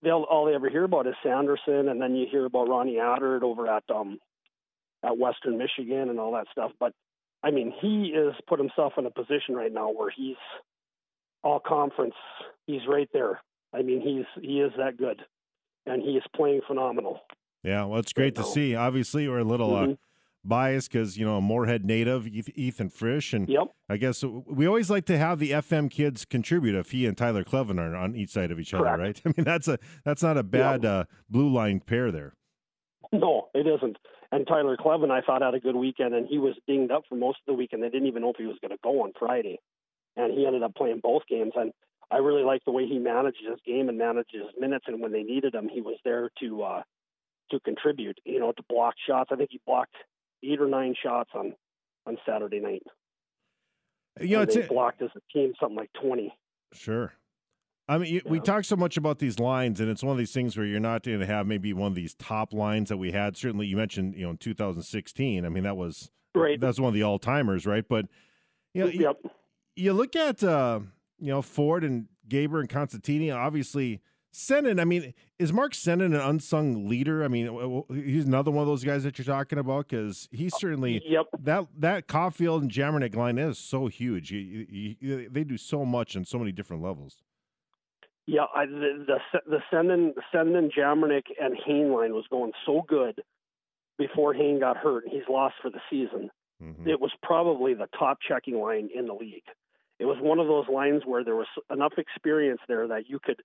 they'll 0.01 0.23
all 0.23 0.45
they 0.45 0.55
ever 0.55 0.67
hear 0.67 0.83
about 0.83 1.05
is 1.05 1.13
Sanderson, 1.21 1.89
and 1.89 2.01
then 2.01 2.15
you 2.15 2.25
hear 2.29 2.45
about 2.45 2.69
Ronnie 2.69 2.95
Attard 2.95 3.43
over 3.43 3.67
at 3.67 3.83
um 3.93 4.17
at 5.03 5.15
Western 5.15 5.59
Michigan 5.59 6.09
and 6.09 6.19
all 6.19 6.31
that 6.31 6.47
stuff. 6.51 6.71
But 6.79 6.93
I 7.43 7.51
mean, 7.51 7.71
he 7.79 8.15
is 8.15 8.33
put 8.47 8.57
himself 8.57 8.93
in 8.97 9.05
a 9.05 9.11
position 9.11 9.53
right 9.53 9.71
now 9.71 9.91
where 9.91 10.09
he's 10.09 10.37
all 11.43 11.59
conference. 11.59 12.15
He's 12.65 12.87
right 12.87 13.09
there. 13.13 13.41
I 13.75 13.83
mean, 13.83 14.01
he's 14.01 14.43
he 14.43 14.59
is 14.59 14.71
that 14.79 14.97
good 14.97 15.21
and 15.87 16.01
he 16.01 16.11
is 16.11 16.23
playing 16.35 16.61
phenomenal. 16.67 17.21
Yeah, 17.63 17.85
well, 17.85 17.99
it's 17.99 18.13
great 18.13 18.25
right 18.25 18.35
to 18.35 18.41
now. 18.41 18.47
see. 18.47 18.75
Obviously, 18.75 19.27
we're 19.27 19.39
a 19.39 19.43
little 19.43 19.75
uh, 19.75 19.81
mm-hmm. 19.81 19.91
uh, 19.93 19.95
biased 20.43 20.91
because 20.91 21.17
you 21.17 21.25
know 21.25 21.37
a 21.37 21.41
Moorhead 21.41 21.85
native 21.85 22.27
Ethan 22.27 22.89
Frisch, 22.89 23.33
and 23.33 23.47
yep. 23.49 23.67
I 23.89 23.97
guess 23.97 24.23
we 24.23 24.67
always 24.67 24.89
like 24.89 25.05
to 25.05 25.17
have 25.17 25.39
the 25.39 25.51
FM 25.51 25.89
kids 25.89 26.25
contribute 26.25 26.75
if 26.75 26.91
he 26.91 27.05
and 27.05 27.17
Tyler 27.17 27.43
Kleven 27.43 27.79
are 27.79 27.95
on 27.95 28.15
each 28.15 28.29
side 28.29 28.51
of 28.51 28.59
each 28.59 28.71
Correct. 28.71 28.87
other, 28.87 29.03
right? 29.03 29.21
I 29.25 29.29
mean, 29.35 29.45
that's 29.45 29.67
a 29.67 29.79
that's 30.05 30.23
not 30.23 30.37
a 30.37 30.43
bad 30.43 30.83
yep. 30.83 30.91
uh, 30.91 31.03
blue 31.29 31.49
line 31.49 31.79
pair 31.79 32.11
there. 32.11 32.33
No, 33.11 33.47
it 33.53 33.67
isn't. 33.67 33.97
And 34.31 34.45
Tyler 34.45 34.75
Kleven, 34.75 35.09
I 35.09 35.21
thought 35.21 35.41
had 35.41 35.53
a 35.53 35.59
good 35.59 35.75
weekend, 35.75 36.13
and 36.13 36.27
he 36.27 36.37
was 36.37 36.55
dinged 36.67 36.91
up 36.91 37.03
for 37.07 37.15
most 37.15 37.37
of 37.47 37.53
the 37.53 37.53
weekend. 37.53 37.81
They 37.81 37.89
didn't 37.89 38.07
even 38.07 38.23
know 38.23 38.31
if 38.31 38.35
he 38.37 38.45
was 38.45 38.57
going 38.61 38.71
to 38.71 38.77
go 38.83 39.03
on 39.03 39.13
Friday, 39.17 39.59
and 40.17 40.33
he 40.33 40.45
ended 40.45 40.63
up 40.63 40.75
playing 40.75 40.99
both 41.01 41.23
games. 41.29 41.53
And 41.55 41.71
I 42.09 42.17
really 42.17 42.43
like 42.43 42.63
the 42.65 42.71
way 42.71 42.87
he 42.87 42.99
managed 42.99 43.43
his 43.47 43.59
game 43.65 43.89
and 43.89 43.97
managed 43.97 44.31
his 44.31 44.43
minutes. 44.59 44.85
And 44.87 45.01
when 45.01 45.11
they 45.11 45.23
needed 45.23 45.53
him, 45.53 45.69
he 45.71 45.81
was 45.81 45.97
there 46.05 46.29
to 46.39 46.63
uh, 46.63 46.81
to 47.51 47.59
contribute. 47.61 48.19
You 48.25 48.39
know, 48.39 48.51
to 48.51 48.63
block 48.69 48.95
shots. 49.07 49.29
I 49.31 49.35
think 49.35 49.49
he 49.51 49.61
blocked 49.65 49.95
eight 50.43 50.61
or 50.61 50.67
nine 50.67 50.95
shots 51.01 51.29
on 51.33 51.53
on 52.05 52.17
Saturday 52.25 52.59
night. 52.59 52.83
You 54.19 54.37
know, 54.37 54.41
and 54.43 54.51
they 54.51 54.61
blocked 54.61 55.01
as 55.01 55.09
a 55.15 55.21
team 55.33 55.53
something 55.59 55.77
like 55.77 55.91
twenty. 55.99 56.33
Sure. 56.73 57.13
I 57.89 57.97
mean, 57.97 58.13
you, 58.13 58.21
yeah. 58.25 58.31
we 58.31 58.39
talk 58.41 58.65
so 58.65 58.75
much 58.75 58.97
about 58.97 59.19
these 59.19 59.39
lines, 59.39 59.79
and 59.79 59.89
it's 59.89 60.03
one 60.03 60.11
of 60.11 60.17
these 60.17 60.33
things 60.33 60.57
where 60.57 60.65
you're 60.65 60.79
not 60.79 61.03
going 61.03 61.19
to 61.19 61.25
have 61.25 61.47
maybe 61.47 61.71
one 61.71 61.87
of 61.87 61.95
these 61.95 62.13
top 62.15 62.53
lines 62.53 62.89
that 62.89 62.97
we 62.97 63.11
had. 63.13 63.37
Certainly, 63.37 63.67
you 63.67 63.77
mentioned, 63.77 64.15
you 64.15 64.23
know, 64.23 64.31
in 64.31 64.37
2016. 64.37 65.45
I 65.45 65.49
mean, 65.49 65.63
that 65.63 65.77
was 65.77 66.11
right. 66.35 66.59
That's 66.59 66.79
one 66.79 66.89
of 66.89 66.93
the 66.93 67.03
all 67.03 67.19
timers, 67.19 67.65
right? 67.65 67.85
But 67.87 68.07
you 68.73 68.83
know, 68.83 68.89
yep. 68.89 69.17
you, 69.23 69.29
you 69.75 69.93
look 69.93 70.15
at 70.15 70.43
uh, 70.43 70.81
you 71.19 71.27
know, 71.27 71.41
Ford 71.41 71.83
and 71.83 72.07
Gaber 72.27 72.59
and 72.59 72.69
Costantini, 72.69 73.35
obviously. 73.35 74.01
Senden, 74.33 74.79
I 74.79 74.83
mean, 74.83 75.13
is 75.39 75.51
Mark 75.51 75.73
Senden 75.73 76.07
an 76.07 76.15
unsung 76.15 76.87
leader? 76.87 77.23
I 77.23 77.27
mean, 77.27 77.83
he's 77.89 78.25
another 78.25 78.51
one 78.51 78.61
of 78.61 78.67
those 78.67 78.83
guys 78.83 79.03
that 79.03 79.17
you're 79.17 79.25
talking 79.25 79.57
about 79.57 79.87
because 79.87 80.27
he's 80.31 80.53
uh, 80.53 80.57
certainly 80.59 81.01
yep. 81.07 81.25
that 81.39 81.65
that 81.77 82.07
Caulfield 82.07 82.61
and 82.61 82.71
Jamernik 82.71 83.15
line 83.15 83.39
is 83.39 83.57
so 83.57 83.87
huge. 83.87 84.31
You, 84.31 84.39
you, 84.69 84.95
you, 84.99 85.29
they 85.29 85.43
do 85.43 85.57
so 85.57 85.85
much 85.85 86.15
on 86.15 86.23
so 86.23 86.37
many 86.37 86.51
different 86.51 86.83
levels. 86.83 87.23
Yeah, 88.27 88.45
I, 88.53 88.65
the 88.65 89.05
the 89.07 89.39
the 89.47 89.59
Senden, 89.73 90.11
Senden, 90.33 90.69
Jamernik, 90.77 91.27
and 91.41 91.57
Hain 91.65 91.91
line 91.91 92.13
was 92.13 92.25
going 92.29 92.51
so 92.65 92.83
good 92.87 93.21
before 93.97 94.33
Hain 94.33 94.59
got 94.59 94.77
hurt. 94.77 95.05
He's 95.09 95.27
lost 95.29 95.55
for 95.61 95.71
the 95.71 95.79
season. 95.89 96.29
mm-hmm. 96.61 96.87
it 96.87 96.99
was 96.99 97.11
probably 97.23 97.73
the 97.73 97.87
top 97.97 98.19
checking 98.27 98.59
line 98.59 98.89
in 98.93 99.07
the 99.07 99.13
league. 99.13 99.43
It 99.99 100.05
was 100.05 100.17
one 100.21 100.39
of 100.39 100.47
those 100.47 100.67
lines 100.67 101.03
where 101.05 101.23
there 101.23 101.35
was 101.35 101.47
enough 101.71 101.93
experience 101.97 102.61
there 102.67 102.87
that 102.87 103.09
you 103.09 103.19
could 103.19 103.41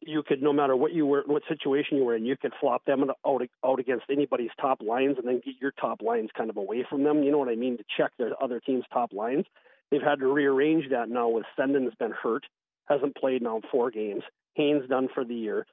you 0.00 0.22
could 0.22 0.42
no 0.42 0.52
matter 0.52 0.76
what 0.76 0.92
you 0.92 1.04
were 1.04 1.24
what 1.26 1.42
situation 1.48 1.98
you 1.98 2.04
were 2.04 2.14
in 2.14 2.24
you 2.24 2.36
could 2.36 2.52
flop 2.60 2.84
them 2.84 3.04
out 3.26 3.42
out 3.64 3.80
against 3.80 4.04
anybody's 4.10 4.50
top 4.60 4.80
lines 4.80 5.16
and 5.18 5.26
then 5.26 5.40
get 5.44 5.54
your 5.60 5.72
top 5.72 6.02
lines 6.02 6.30
kind 6.36 6.50
of 6.50 6.56
away 6.56 6.86
from 6.88 7.04
them. 7.04 7.22
You 7.22 7.32
know 7.32 7.38
what 7.38 7.48
i 7.48 7.56
mean? 7.56 7.76
To 7.78 7.84
check 7.96 8.12
their 8.18 8.30
other 8.42 8.60
team's 8.60 8.84
top 8.92 9.12
lines. 9.12 9.44
They've 9.90 10.02
had 10.02 10.20
to 10.20 10.26
rearrange 10.26 10.90
that 10.90 11.08
now 11.08 11.28
with 11.28 11.44
Senden's 11.56 11.94
been 11.98 12.12
hurt 12.12 12.44
hasn't 12.86 13.16
played 13.16 13.42
now 13.42 13.60
four 13.70 13.90
games. 13.90 14.22
Hain's 14.54 14.88
done 14.88 15.08
for 15.14 15.24
the 15.24 15.34
year. 15.34 15.66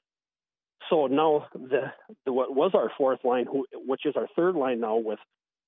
So 0.89 1.07
now 1.07 1.47
the, 1.53 1.91
the 2.25 2.33
what 2.33 2.53
was 2.53 2.71
our 2.73 2.91
fourth 2.97 3.23
line 3.23 3.45
who, 3.45 3.65
which 3.73 4.05
is 4.05 4.15
our 4.15 4.27
third 4.35 4.55
line 4.55 4.79
now 4.79 4.97
with 4.97 5.19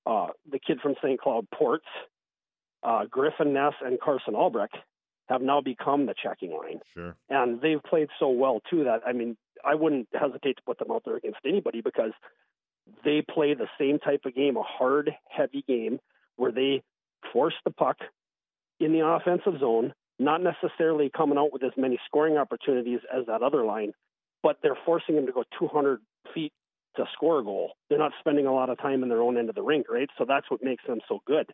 uh, 0.06 0.28
the 0.50 0.58
kid 0.58 0.80
from 0.80 0.94
St. 1.02 1.20
Cloud 1.20 1.46
Ports 1.52 1.86
uh, 2.82 3.04
Griffin 3.10 3.52
Ness 3.52 3.74
and 3.84 4.00
Carson 4.00 4.34
Albrecht 4.34 4.76
have 5.28 5.42
now 5.42 5.60
become 5.60 6.06
the 6.06 6.14
checking 6.20 6.52
line. 6.52 6.80
Sure. 6.94 7.14
And 7.28 7.60
they've 7.60 7.82
played 7.82 8.08
so 8.18 8.30
well 8.30 8.60
too 8.70 8.84
that 8.84 9.00
I 9.06 9.12
mean 9.12 9.36
I 9.64 9.74
wouldn't 9.74 10.08
hesitate 10.12 10.56
to 10.56 10.62
put 10.64 10.78
them 10.78 10.90
out 10.90 11.02
there 11.04 11.16
against 11.16 11.40
anybody 11.44 11.80
because 11.80 12.12
they 13.04 13.22
play 13.22 13.54
the 13.54 13.68
same 13.78 13.98
type 13.98 14.22
of 14.24 14.34
game, 14.34 14.56
a 14.56 14.62
hard, 14.62 15.10
heavy 15.28 15.64
game 15.66 15.98
where 16.36 16.52
they 16.52 16.82
force 17.32 17.54
the 17.64 17.70
puck 17.70 17.98
in 18.80 18.92
the 18.92 19.04
offensive 19.04 19.60
zone, 19.60 19.92
not 20.18 20.40
necessarily 20.42 21.10
coming 21.14 21.36
out 21.36 21.52
with 21.52 21.62
as 21.64 21.72
many 21.76 21.98
scoring 22.06 22.36
opportunities 22.36 23.00
as 23.14 23.26
that 23.26 23.42
other 23.42 23.64
line, 23.64 23.92
but 24.42 24.56
they're 24.62 24.78
forcing 24.86 25.16
them 25.16 25.26
to 25.26 25.32
go 25.32 25.44
200 25.58 26.00
feet 26.32 26.52
to 26.96 27.04
score 27.12 27.40
a 27.40 27.44
goal. 27.44 27.72
They're 27.88 27.98
not 27.98 28.12
spending 28.20 28.46
a 28.46 28.54
lot 28.54 28.70
of 28.70 28.78
time 28.78 29.02
in 29.02 29.08
their 29.08 29.20
own 29.20 29.36
end 29.36 29.48
of 29.48 29.54
the 29.54 29.62
rink, 29.62 29.86
right? 29.90 30.08
So 30.16 30.24
that's 30.26 30.50
what 30.50 30.62
makes 30.62 30.84
them 30.86 31.00
so 31.08 31.20
good. 31.26 31.52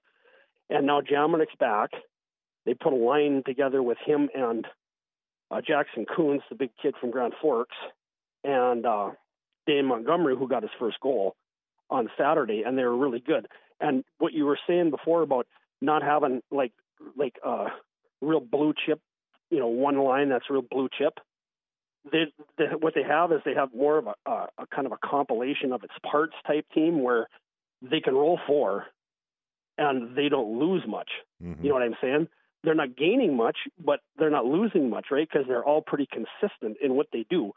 And 0.71 0.87
now 0.87 1.01
Jamernik's 1.01 1.55
back, 1.59 1.91
they 2.65 2.75
put 2.75 2.93
a 2.93 2.97
line 2.97 3.43
together 3.45 3.83
with 3.83 3.99
him 4.05 4.29
and 4.35 4.67
uh, 5.51 5.61
Jackson 5.61 6.07
Kunz, 6.07 6.41
the 6.49 6.57
big 6.57 6.71
kid 6.81 6.95
from 7.01 7.11
Grand 7.11 7.35
Forks, 7.41 7.77
and 8.43 8.85
uh, 8.87 9.11
Dane 9.67 9.87
Montgomery, 9.87 10.37
who 10.37 10.49
got 10.49 10.63
his 10.63 10.73
first 10.79 10.99
goal 11.01 11.37
on 11.91 12.09
Saturday, 12.19 12.63
and 12.67 12.77
they 12.77 12.83
were 12.83 12.97
really 12.97 13.21
good. 13.21 13.47
And 13.81 14.05
what 14.19 14.33
you 14.33 14.47
were 14.47 14.59
saying 14.67 14.91
before 14.91 15.23
about 15.23 15.47
not 15.81 16.03
having 16.03 16.41
like 16.51 16.73
like 17.17 17.37
uh, 17.45 17.67
real 18.21 18.41
blue 18.41 18.73
chip, 18.87 19.01
you 19.51 19.59
know, 19.59 19.67
one 19.67 19.99
line 19.99 20.31
that's 20.31 20.49
real 20.49 20.63
blue 20.63 20.89
chip. 20.97 21.19
They, 22.11 22.25
they, 22.59 22.65
what 22.79 22.95
they 22.95 23.03
have 23.03 23.33
is 23.33 23.41
they 23.45 23.55
have 23.55 23.75
more 23.75 23.99
of 23.99 24.07
a, 24.07 24.15
a, 24.27 24.49
a 24.59 24.67
kind 24.75 24.87
of 24.87 24.93
a 24.93 24.99
compilation 25.07 25.73
of 25.73 25.85
its 25.85 25.95
parts 26.11 26.35
type 26.47 26.67
team 26.75 27.03
where 27.03 27.29
they 27.83 28.01
can 28.01 28.15
roll 28.15 28.39
four 28.47 28.87
and 29.79 30.17
they 30.17 30.29
don't 30.29 30.59
lose 30.59 30.83
much. 30.87 31.11
Mm-hmm. 31.43 31.63
You 31.63 31.69
know 31.69 31.75
what 31.75 31.83
I'm 31.83 31.97
saying? 32.01 32.29
they're 32.65 32.75
not 32.75 32.97
gaining 32.97 33.37
much, 33.37 33.59
but 33.79 34.01
they're 34.19 34.31
not 34.31 34.47
losing 34.47 34.91
much, 34.91 35.07
right? 35.11 35.29
Because 35.31 35.47
they're 35.47 35.65
all 35.65 35.83
pretty 35.83 36.09
consistent 36.11 36.79
in 36.83 36.95
what 36.95 37.09
they 37.13 37.27
do. 37.29 37.53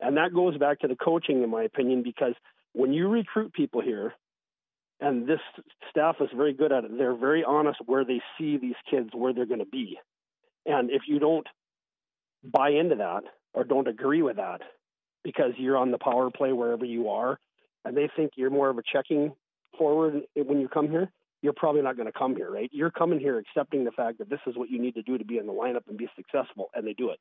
And 0.00 0.16
that 0.16 0.32
goes 0.32 0.56
back 0.56 0.80
to 0.80 0.88
the 0.88 0.96
coaching, 0.96 1.42
in 1.42 1.50
my 1.50 1.64
opinion, 1.64 2.02
because 2.02 2.34
when 2.72 2.92
you 2.92 3.08
recruit 3.08 3.52
people 3.52 3.82
here, 3.82 4.14
and 5.00 5.26
this 5.26 5.40
staff 5.90 6.16
is 6.20 6.28
very 6.34 6.52
good 6.52 6.72
at 6.72 6.84
it, 6.84 6.96
they're 6.96 7.16
very 7.16 7.44
honest 7.44 7.80
where 7.86 8.04
they 8.04 8.20
see 8.38 8.56
these 8.56 8.76
kids, 8.88 9.10
where 9.12 9.32
they're 9.32 9.46
going 9.46 9.58
to 9.58 9.66
be. 9.66 9.98
And 10.64 10.90
if 10.90 11.02
you 11.08 11.18
don't 11.18 11.46
buy 12.44 12.70
into 12.70 12.96
that 12.96 13.24
or 13.52 13.64
don't 13.64 13.88
agree 13.88 14.22
with 14.22 14.36
that 14.36 14.60
because 15.24 15.52
you're 15.56 15.76
on 15.76 15.90
the 15.90 15.98
power 15.98 16.30
play 16.30 16.52
wherever 16.52 16.84
you 16.84 17.08
are, 17.10 17.38
and 17.84 17.96
they 17.96 18.08
think 18.14 18.32
you're 18.36 18.50
more 18.50 18.70
of 18.70 18.78
a 18.78 18.82
checking 18.92 19.32
forward 19.76 20.22
when 20.36 20.60
you 20.60 20.68
come 20.68 20.88
here, 20.88 21.10
you're 21.42 21.52
probably 21.52 21.82
not 21.82 21.96
going 21.96 22.06
to 22.06 22.16
come 22.16 22.34
here, 22.36 22.50
right? 22.50 22.70
You're 22.72 22.90
coming 22.90 23.18
here 23.20 23.38
accepting 23.38 23.84
the 23.84 23.90
fact 23.90 24.18
that 24.18 24.30
this 24.30 24.40
is 24.46 24.56
what 24.56 24.70
you 24.70 24.80
need 24.80 24.94
to 24.94 25.02
do 25.02 25.18
to 25.18 25.24
be 25.24 25.38
in 25.38 25.46
the 25.46 25.52
lineup 25.52 25.82
and 25.88 25.98
be 25.98 26.08
successful, 26.16 26.70
and 26.74 26.86
they 26.86 26.94
do 26.94 27.10
it. 27.10 27.18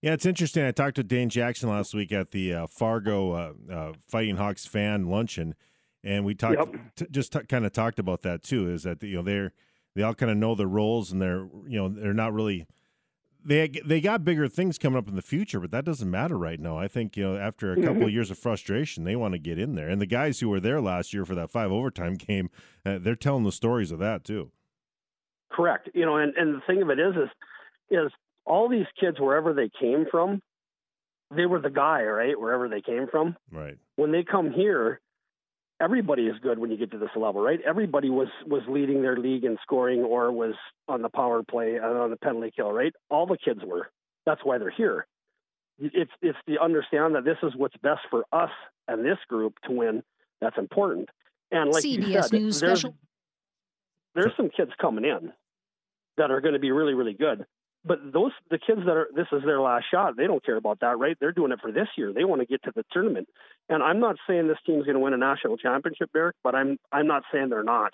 Yeah, 0.00 0.12
it's 0.12 0.26
interesting. 0.26 0.64
I 0.64 0.70
talked 0.70 0.96
to 0.96 1.02
Dane 1.02 1.28
Jackson 1.28 1.68
last 1.68 1.92
week 1.92 2.12
at 2.12 2.30
the 2.30 2.54
uh, 2.54 2.66
Fargo 2.68 3.32
uh, 3.32 3.52
uh, 3.72 3.92
Fighting 4.08 4.36
Hawks 4.36 4.64
fan 4.64 5.08
luncheon, 5.08 5.54
and 6.02 6.24
we 6.24 6.34
talked 6.34 6.58
yep. 6.58 6.74
t- 6.96 7.06
just 7.10 7.32
t- 7.32 7.40
kind 7.48 7.66
of 7.66 7.72
talked 7.72 7.98
about 7.98 8.22
that 8.22 8.42
too. 8.42 8.70
Is 8.70 8.84
that 8.84 9.02
you 9.02 9.16
know 9.16 9.22
they're 9.22 9.52
they 9.94 10.02
all 10.02 10.14
kind 10.14 10.30
of 10.30 10.38
know 10.38 10.54
their 10.54 10.68
roles 10.68 11.10
and 11.10 11.20
they're 11.20 11.48
you 11.66 11.78
know 11.78 11.88
they're 11.88 12.14
not 12.14 12.32
really 12.32 12.66
they 13.44 13.68
they 13.84 14.00
got 14.00 14.24
bigger 14.24 14.48
things 14.48 14.78
coming 14.78 14.98
up 14.98 15.08
in 15.08 15.16
the 15.16 15.22
future, 15.22 15.60
but 15.60 15.70
that 15.70 15.84
doesn't 15.84 16.10
matter 16.10 16.36
right 16.36 16.60
now. 16.60 16.76
I 16.76 16.88
think 16.88 17.16
you 17.16 17.24
know 17.24 17.36
after 17.36 17.72
a 17.72 17.76
couple 17.76 17.94
mm-hmm. 17.94 18.02
of 18.04 18.10
years 18.10 18.30
of 18.30 18.38
frustration, 18.38 19.04
they 19.04 19.16
want 19.16 19.32
to 19.32 19.38
get 19.38 19.58
in 19.58 19.74
there. 19.74 19.88
And 19.88 20.00
the 20.00 20.06
guys 20.06 20.40
who 20.40 20.48
were 20.48 20.60
there 20.60 20.80
last 20.80 21.12
year 21.12 21.24
for 21.24 21.34
that 21.34 21.50
five 21.50 21.70
overtime 21.70 22.14
game, 22.16 22.50
uh, 22.84 22.98
they're 22.98 23.16
telling 23.16 23.44
the 23.44 23.52
stories 23.52 23.90
of 23.90 23.98
that 24.00 24.24
too. 24.24 24.50
Correct. 25.50 25.88
You 25.94 26.04
know, 26.04 26.16
and 26.16 26.34
and 26.36 26.54
the 26.54 26.60
thing 26.66 26.82
of 26.82 26.90
it 26.90 26.98
is, 26.98 27.14
is 27.14 27.28
is 27.90 28.12
all 28.44 28.68
these 28.68 28.86
kids 28.98 29.18
wherever 29.20 29.52
they 29.52 29.70
came 29.80 30.06
from, 30.10 30.42
they 31.34 31.46
were 31.46 31.60
the 31.60 31.70
guy, 31.70 32.02
right? 32.02 32.38
Wherever 32.38 32.68
they 32.68 32.80
came 32.80 33.06
from, 33.10 33.36
right. 33.52 33.76
When 33.96 34.12
they 34.12 34.24
come 34.24 34.50
here, 34.52 35.00
everybody 35.80 36.22
is 36.26 36.36
good 36.42 36.58
when 36.58 36.70
you 36.70 36.76
get 36.76 36.90
to 36.90 36.98
this 36.98 37.10
level, 37.16 37.40
right? 37.40 37.60
Everybody 37.66 38.10
was 38.10 38.28
was 38.46 38.62
leading 38.68 39.02
their 39.02 39.16
league 39.16 39.44
in 39.44 39.56
scoring 39.62 40.00
or 40.00 40.32
was 40.32 40.54
on 40.88 41.02
the 41.02 41.08
power 41.08 41.42
play 41.42 41.76
and 41.76 41.84
on 41.84 42.10
the 42.10 42.16
penalty 42.16 42.52
kill, 42.54 42.72
right? 42.72 42.92
All 43.10 43.26
the 43.26 43.38
kids 43.38 43.60
were. 43.64 43.90
That's 44.26 44.40
why 44.44 44.58
they're 44.58 44.70
here. 44.70 45.06
It's 45.78 46.10
it's 46.20 46.38
to 46.48 46.60
understand 46.60 47.14
that 47.14 47.24
this 47.24 47.38
is 47.42 47.52
what's 47.56 47.76
best 47.82 48.00
for 48.10 48.24
us 48.32 48.50
and 48.88 49.04
this 49.04 49.18
group 49.28 49.54
to 49.64 49.72
win. 49.72 50.02
That's 50.40 50.58
important. 50.58 51.08
And 51.50 51.70
like 51.70 51.84
CBS 51.84 52.08
you 52.08 52.22
said, 52.22 52.32
News 52.32 52.60
there's, 52.60 52.80
special. 52.80 52.96
There's 54.14 54.32
some 54.36 54.50
kids 54.50 54.72
coming 54.80 55.04
in 55.04 55.32
that 56.16 56.30
are 56.30 56.40
going 56.40 56.54
to 56.54 56.60
be 56.60 56.72
really 56.72 56.94
really 56.94 57.14
good. 57.14 57.46
But 57.88 58.12
those 58.12 58.32
the 58.50 58.58
kids 58.58 58.80
that 58.84 58.96
are 58.96 59.08
this 59.14 59.26
is 59.32 59.42
their 59.44 59.60
last 59.60 59.86
shot. 59.90 60.16
They 60.16 60.26
don't 60.26 60.44
care 60.44 60.56
about 60.56 60.80
that, 60.80 60.98
right? 60.98 61.16
They're 61.18 61.32
doing 61.32 61.52
it 61.52 61.60
for 61.60 61.72
this 61.72 61.88
year. 61.96 62.12
They 62.12 62.24
want 62.24 62.42
to 62.42 62.46
get 62.46 62.62
to 62.64 62.72
the 62.74 62.84
tournament. 62.92 63.28
And 63.70 63.82
I'm 63.82 63.98
not 63.98 64.16
saying 64.28 64.46
this 64.46 64.58
team's 64.66 64.84
going 64.84 64.94
to 64.94 65.00
win 65.00 65.14
a 65.14 65.16
national 65.16 65.56
championship, 65.56 66.10
Derek, 66.12 66.36
but 66.44 66.54
I'm 66.54 66.78
I'm 66.92 67.06
not 67.06 67.22
saying 67.32 67.48
they're 67.48 67.64
not 67.64 67.92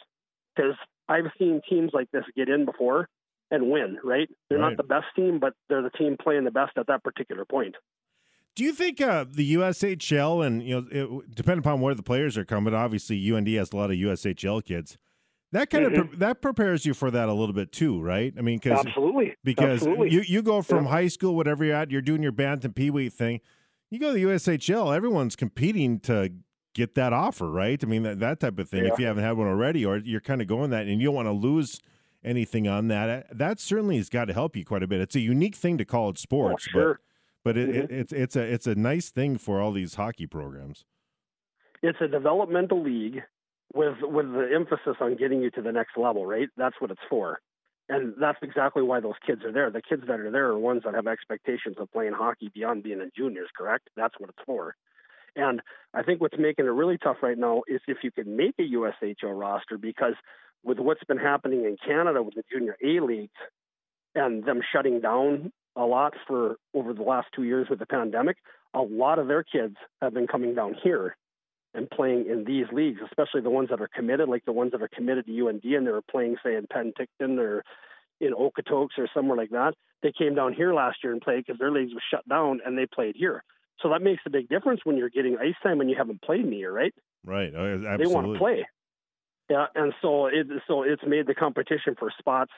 because 0.55 0.75
I've 1.09 1.31
seen 1.39 1.61
teams 1.69 1.93
like 1.95 2.11
this 2.11 2.25
get 2.37 2.49
in 2.49 2.65
before 2.65 3.09
and 3.53 3.71
win. 3.71 3.99
Right? 4.03 4.29
They're 4.49 4.59
right. 4.59 4.71
not 4.71 4.77
the 4.77 4.83
best 4.83 5.07
team, 5.15 5.39
but 5.39 5.55
they're 5.69 5.83
the 5.83 5.91
team 5.91 6.17
playing 6.21 6.45
the 6.45 6.51
best 6.51 6.73
at 6.77 6.89
that 6.89 7.05
particular 7.05 7.45
point. 7.45 7.77
Do 8.57 8.65
you 8.65 8.73
think 8.73 9.01
uh, 9.01 9.25
the 9.29 9.55
USHL 9.55 10.47
and 10.47 10.63
you 10.63 10.81
know, 10.81 10.87
it, 10.91 11.35
depending 11.35 11.61
upon 11.61 11.81
where 11.81 11.95
the 11.95 12.05
players 12.05 12.37
are 12.37 12.45
coming, 12.45 12.75
obviously 12.75 13.33
UND 13.33 13.49
has 13.49 13.73
a 13.73 13.77
lot 13.77 13.91
of 13.91 13.97
USHL 13.97 14.65
kids. 14.65 14.97
That 15.55 15.71
kind 15.71 15.87
mm-hmm. 15.87 16.01
of 16.01 16.09
pre- 16.09 16.19
that 16.19 16.43
prepares 16.43 16.85
you 16.85 16.95
for 16.95 17.13
that 17.13 17.29
a 17.29 17.33
little 17.33 17.53
bit 17.53 17.71
too, 17.71 18.03
right? 18.03 18.35
I 18.37 18.41
mean, 18.41 18.59
because 18.59 18.85
absolutely, 18.85 19.37
because 19.45 19.83
absolutely. 19.83 20.11
you 20.11 20.23
you 20.27 20.43
go 20.43 20.63
from 20.63 20.85
yeah. 20.85 20.91
high 20.91 21.07
school, 21.07 21.37
whatever 21.37 21.65
you're 21.65 21.77
at, 21.77 21.93
you're 21.93 22.03
doing 22.03 22.25
your 22.25 22.33
bantam 22.33 22.73
pee 22.73 22.91
wee 22.91 23.09
thing. 23.09 23.41
You 23.89 24.01
go 24.01 24.09
to 24.09 24.15
the 24.15 24.25
USHL, 24.25 24.95
everyone's 24.95 25.37
competing 25.37 26.01
to 26.01 26.33
get 26.75 26.97
that 26.97 27.13
offer, 27.13 27.49
right? 27.49 27.81
I 27.81 27.87
mean, 27.87 28.03
that 28.03 28.19
that 28.19 28.41
type 28.41 28.59
of 28.59 28.69
thing. 28.69 28.85
Yeah. 28.85 28.95
If 28.95 28.99
you 28.99 29.07
haven't 29.07 29.23
had 29.23 29.37
one 29.37 29.47
already, 29.47 29.87
or 29.87 29.99
you're 29.99 30.21
kind 30.21 30.43
of 30.43 30.49
going 30.49 30.71
that, 30.71 30.89
and 30.89 31.01
you 31.01 31.07
don't 31.07 31.15
want 31.15 31.29
to 31.29 31.33
lose 31.33 31.81
anything 32.25 32.67
on 32.67 32.89
that, 32.89 33.09
uh, 33.09 33.23
that 33.33 33.61
certainly 33.61 33.97
has 33.99 34.09
got 34.09 34.25
to 34.25 34.33
help 34.33 34.57
you 34.57 34.65
quite 34.65 34.83
a 34.83 34.89
bit. 34.89 35.01
It's 35.01 35.15
a 35.15 35.21
unique 35.21 35.55
thing 35.55 35.79
to 35.79 35.85
college 35.85 36.17
oh, 36.19 36.21
sports, 36.21 36.67
oh, 36.71 36.73
sure. 36.73 37.01
but 37.45 37.55
but 37.55 37.57
it, 37.57 37.69
mm-hmm. 37.69 37.79
it, 37.79 37.91
it's 37.93 38.13
it's 38.13 38.35
a 38.35 38.43
it's 38.43 38.67
a 38.67 38.75
nice 38.75 39.11
thing 39.11 39.39
for 39.39 39.61
all 39.61 39.71
these 39.71 39.95
hockey 39.95 40.27
programs. 40.27 40.85
It's 41.81 42.01
a 42.01 42.09
developmental 42.09 42.83
league 42.83 43.23
with 43.75 43.97
with 44.03 44.33
the 44.33 44.49
emphasis 44.55 44.97
on 45.01 45.17
getting 45.17 45.43
you 45.43 45.51
to 45.51 45.63
the 45.63 45.73
next 45.73 45.97
level, 45.97 46.27
right? 46.27 46.49
That's 46.57 46.77
what 46.79 46.91
it's 46.91 47.01
for. 47.09 47.41
And 47.89 48.15
that's 48.19 48.39
exactly 48.43 48.83
why 48.83 49.01
those 49.01 49.19
kids 49.27 49.43
are 49.45 49.53
there. 49.53 49.71
The 49.71 49.83
kids 49.83 50.05
that 50.07 50.21
are 50.21 50.31
there 50.31 50.47
are 50.47 50.59
ones 50.59 50.83
that 50.85 50.95
have 50.95 51.07
expectations 51.07 51.77
of 51.79 51.93
playing 51.93 52.15
hockey 52.15 52.51
beyond 52.55 52.83
being 52.83 53.01
in 53.01 53.11
juniors, 53.15 53.51
correct? 53.57 53.91
That's 53.95 54.15
what 54.19 54.31
it's 54.31 54.39
for. 54.47 54.75
And 55.37 55.61
I 55.93 56.03
think 56.03 56.21
what's 56.21 56.39
making 56.39 56.65
it 56.65 56.71
really 56.71 56.97
tough 56.97 57.19
right 57.23 57.37
now 57.37 57.63
is 57.69 57.81
if 57.87 57.99
you 58.03 58.11
can 58.11 58.37
make 58.37 58.55
a 58.59 58.63
USHL 58.63 59.39
roster 59.39 59.77
because 59.77 60.15
with 60.63 60.79
what's 60.79 61.05
been 61.05 61.19
happening 61.19 61.65
in 61.65 61.77
Canada 61.85 62.23
with 62.23 62.35
the 62.35 62.45
junior 62.51 62.77
A 62.83 63.01
leagues 63.01 63.33
and 64.15 64.45
them 64.45 64.61
shutting 64.73 65.01
down 65.01 65.53
a 65.77 65.85
lot 65.85 66.15
for 66.27 66.57
over 66.73 66.95
the 66.95 67.03
last 67.03 67.27
two 67.35 67.43
years 67.43 67.67
with 67.69 67.81
the 67.81 67.87
pandemic, 67.87 68.37
a 68.73 68.81
lot 68.81 69.19
of 69.19 69.27
their 69.27 69.43
kids 69.43 69.77
have 70.01 70.15
been 70.15 70.29
coming 70.29 70.55
down 70.55 70.75
here 70.83 71.17
and 71.75 71.91
playing 71.91 72.27
in 72.31 72.45
these 72.45 72.67
leagues, 72.73 73.01
especially 73.05 73.41
the 73.41 73.51
ones 73.51 73.69
that 73.71 73.81
are 73.81 73.89
committed, 73.93 74.29
like 74.29 74.45
the 74.45 74.53
ones 74.53 74.73
that 74.73 74.83
are 74.83 74.89
committed 74.89 75.27
to 75.27 75.49
UND 75.49 75.65
and 75.65 75.87
they're 75.87 76.01
playing, 76.03 76.37
say, 76.45 76.55
in 76.55 76.67
Penticton 76.67 77.39
or 77.39 77.65
in 78.21 78.33
Okotoks 78.33 78.97
or 78.99 79.09
somewhere 79.13 79.37
like 79.37 79.51
that. 79.51 79.75
They 80.03 80.13
came 80.17 80.35
down 80.35 80.53
here 80.53 80.73
last 80.73 80.99
year 81.03 81.13
and 81.13 81.21
played 81.21 81.45
because 81.47 81.59
their 81.59 81.73
leagues 81.73 81.93
were 81.93 82.03
shut 82.11 82.29
down 82.29 82.61
and 82.65 82.79
they 82.79 82.87
played 82.87 83.17
here. 83.17 83.43
So 83.81 83.89
that 83.91 84.03
makes 84.03 84.23
a 84.27 84.31
big 84.31 84.49
difference 84.49 84.81
when 84.85 84.97
you're 84.97 85.11
getting 85.11 85.37
ice 85.39 85.55
time 85.63 85.81
and 85.81 85.91
you 85.91 85.97
haven't 85.97 86.23
played 86.23 86.41
in 86.41 86.51
the 86.51 86.57
year, 86.57 86.73
right? 86.73 86.95
Right. 87.25 87.53
Oh, 87.55 87.97
they 87.99 88.07
want 88.07 88.33
to 88.33 88.39
play. 88.39 88.67
Yeah, 89.51 89.67
and 89.75 89.93
so 90.01 90.27
it 90.27 90.47
so 90.67 90.85
it's 90.85 91.03
made 91.07 91.27
the 91.27 91.35
competition 91.35 91.97
for 91.99 92.11
spots 92.19 92.53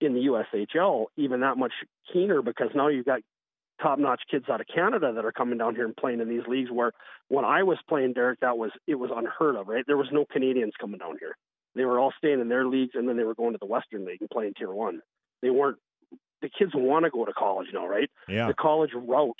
in 0.00 0.14
the 0.14 0.26
USHL 0.26 1.06
even 1.16 1.40
that 1.40 1.56
much 1.56 1.72
keener 2.12 2.42
because 2.42 2.68
now 2.74 2.88
you've 2.88 3.06
got 3.06 3.20
top 3.80 3.98
notch 3.98 4.22
kids 4.30 4.46
out 4.50 4.60
of 4.60 4.66
Canada 4.72 5.12
that 5.14 5.24
are 5.24 5.32
coming 5.32 5.58
down 5.58 5.74
here 5.74 5.84
and 5.84 5.96
playing 5.96 6.20
in 6.20 6.28
these 6.28 6.46
leagues 6.48 6.70
where 6.70 6.92
when 7.28 7.44
I 7.44 7.62
was 7.62 7.78
playing 7.88 8.14
Derek 8.14 8.40
that 8.40 8.56
was 8.56 8.70
it 8.86 8.94
was 8.96 9.10
unheard 9.14 9.56
of, 9.56 9.68
right? 9.68 9.84
There 9.86 9.96
was 9.96 10.08
no 10.12 10.24
Canadians 10.30 10.72
coming 10.80 10.98
down 10.98 11.16
here. 11.18 11.36
They 11.74 11.84
were 11.84 12.00
all 12.00 12.12
staying 12.16 12.40
in 12.40 12.48
their 12.48 12.66
leagues, 12.66 12.92
and 12.94 13.08
then 13.08 13.16
they 13.16 13.24
were 13.24 13.34
going 13.34 13.52
to 13.52 13.58
the 13.58 13.66
Western 13.66 14.06
League 14.06 14.20
and 14.20 14.30
playing 14.30 14.54
Tier 14.56 14.72
One. 14.72 15.00
They 15.42 15.50
weren't. 15.50 15.78
The 16.40 16.48
kids 16.48 16.72
want 16.74 17.04
to 17.04 17.10
go 17.10 17.24
to 17.24 17.32
college 17.32 17.68
now, 17.72 17.86
right? 17.86 18.10
Yeah. 18.28 18.46
The 18.46 18.54
college 18.54 18.90
route 18.94 19.38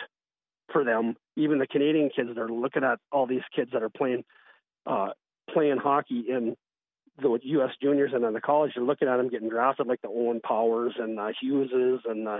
for 0.72 0.84
them, 0.84 1.16
even 1.36 1.58
the 1.58 1.66
Canadian 1.66 2.10
kids 2.14 2.30
that 2.34 2.40
are 2.40 2.48
looking 2.48 2.84
at 2.84 2.98
all 3.12 3.26
these 3.26 3.42
kids 3.54 3.70
that 3.72 3.82
are 3.82 3.90
playing 3.90 4.24
uh, 4.86 5.10
playing 5.52 5.78
hockey 5.78 6.24
in 6.28 6.56
the 7.20 7.38
U.S. 7.42 7.70
juniors 7.82 8.12
and 8.14 8.22
then 8.22 8.34
the 8.34 8.40
college, 8.40 8.72
you're 8.76 8.84
looking 8.84 9.08
at 9.08 9.16
them 9.16 9.30
getting 9.30 9.48
drafted 9.48 9.86
like 9.86 10.02
the 10.02 10.08
Owen 10.08 10.40
Powers 10.40 10.94
and 10.98 11.16
the 11.16 11.32
Hugheses 11.42 12.00
and 12.04 12.28
uh, 12.28 12.38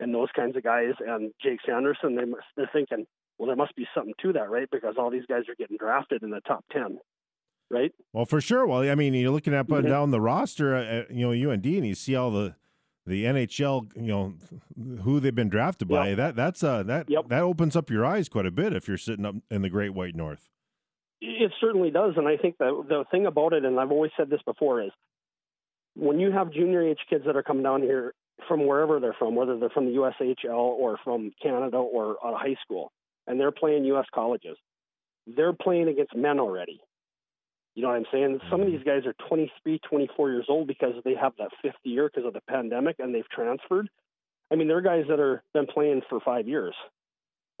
and 0.00 0.14
those 0.14 0.28
kinds 0.34 0.56
of 0.56 0.62
guys 0.62 0.92
and 1.06 1.32
Jake 1.42 1.60
Sanderson. 1.66 2.14
They 2.16 2.24
they're 2.56 2.70
thinking, 2.72 3.06
well, 3.38 3.46
there 3.48 3.56
must 3.56 3.74
be 3.76 3.86
something 3.94 4.14
to 4.22 4.32
that, 4.34 4.50
right? 4.50 4.68
Because 4.70 4.94
all 4.98 5.10
these 5.10 5.26
guys 5.28 5.42
are 5.48 5.54
getting 5.56 5.76
drafted 5.78 6.22
in 6.22 6.30
the 6.30 6.40
top 6.40 6.64
ten, 6.72 6.98
right? 7.70 7.92
Well, 8.12 8.24
for 8.24 8.40
sure. 8.40 8.66
Well, 8.66 8.80
I 8.88 8.94
mean, 8.94 9.14
you're 9.14 9.30
looking 9.30 9.54
at 9.54 9.66
Mhm. 9.66 9.88
down 9.88 10.10
the 10.10 10.20
roster, 10.20 10.74
uh, 10.74 11.04
you 11.10 11.26
know, 11.26 11.32
UND, 11.32 11.66
and 11.76 11.86
you 11.86 11.94
see 11.94 12.14
all 12.16 12.30
the 12.30 12.54
the 13.08 13.24
NHL, 13.24 13.86
you 13.94 14.02
know, 14.08 14.34
who 15.04 15.20
they've 15.20 15.32
been 15.34 15.48
drafted 15.48 15.86
by. 15.86 16.08
Yep. 16.08 16.16
That 16.16 16.36
that's 16.36 16.64
uh 16.64 16.82
that 16.84 17.08
Yep. 17.08 17.28
that 17.28 17.42
opens 17.42 17.76
up 17.76 17.88
your 17.90 18.04
eyes 18.04 18.28
quite 18.28 18.46
a 18.46 18.50
bit 18.50 18.72
if 18.72 18.88
you're 18.88 18.96
sitting 18.98 19.24
up 19.24 19.36
in 19.50 19.62
the 19.62 19.70
Great 19.70 19.90
White 19.94 20.16
North. 20.16 20.50
It 21.20 21.52
certainly 21.60 21.90
does, 21.90 22.14
and 22.16 22.26
I 22.28 22.36
think 22.36 22.58
that 22.58 22.84
the 22.88 23.04
thing 23.10 23.24
about 23.26 23.52
it, 23.52 23.64
and 23.64 23.78
I've 23.80 23.90
always 23.92 24.10
said 24.16 24.28
this 24.28 24.42
before, 24.42 24.82
is 24.82 24.90
when 25.94 26.18
you 26.18 26.30
have 26.32 26.50
junior 26.52 26.82
age 26.82 26.98
kids 27.08 27.24
that 27.26 27.36
are 27.36 27.42
coming 27.42 27.62
down 27.62 27.80
here 27.82 28.12
from 28.48 28.66
wherever 28.66 29.00
they're 29.00 29.16
from, 29.18 29.34
whether 29.34 29.58
they're 29.58 29.70
from 29.70 29.86
the 29.86 29.92
USHL 29.92 30.54
or 30.54 30.98
from 31.02 31.32
Canada 31.42 31.78
or 31.78 32.16
out 32.24 32.34
of 32.34 32.40
high 32.40 32.56
school, 32.62 32.92
and 33.26 33.40
they're 33.40 33.52
playing 33.52 33.84
U.S. 33.86 34.06
colleges, 34.14 34.56
they're 35.26 35.52
playing 35.52 35.88
against 35.88 36.14
men 36.14 36.38
already. 36.38 36.80
You 37.74 37.82
know 37.82 37.88
what 37.88 37.96
I'm 37.96 38.06
saying? 38.10 38.40
Some 38.50 38.62
of 38.62 38.68
these 38.68 38.82
guys 38.84 39.04
are 39.04 39.14
23, 39.28 39.80
24 39.80 40.30
years 40.30 40.46
old 40.48 40.66
because 40.66 40.94
they 41.04 41.14
have 41.14 41.32
that 41.38 41.50
fifth 41.60 41.74
year 41.84 42.10
because 42.12 42.26
of 42.26 42.32
the 42.32 42.40
pandemic 42.48 42.96
and 42.98 43.14
they've 43.14 43.28
transferred. 43.28 43.90
I 44.50 44.54
mean, 44.54 44.66
they're 44.66 44.80
guys 44.80 45.04
that 45.08 45.20
are 45.20 45.42
been 45.52 45.66
playing 45.66 46.00
for 46.08 46.20
five 46.20 46.48
years 46.48 46.74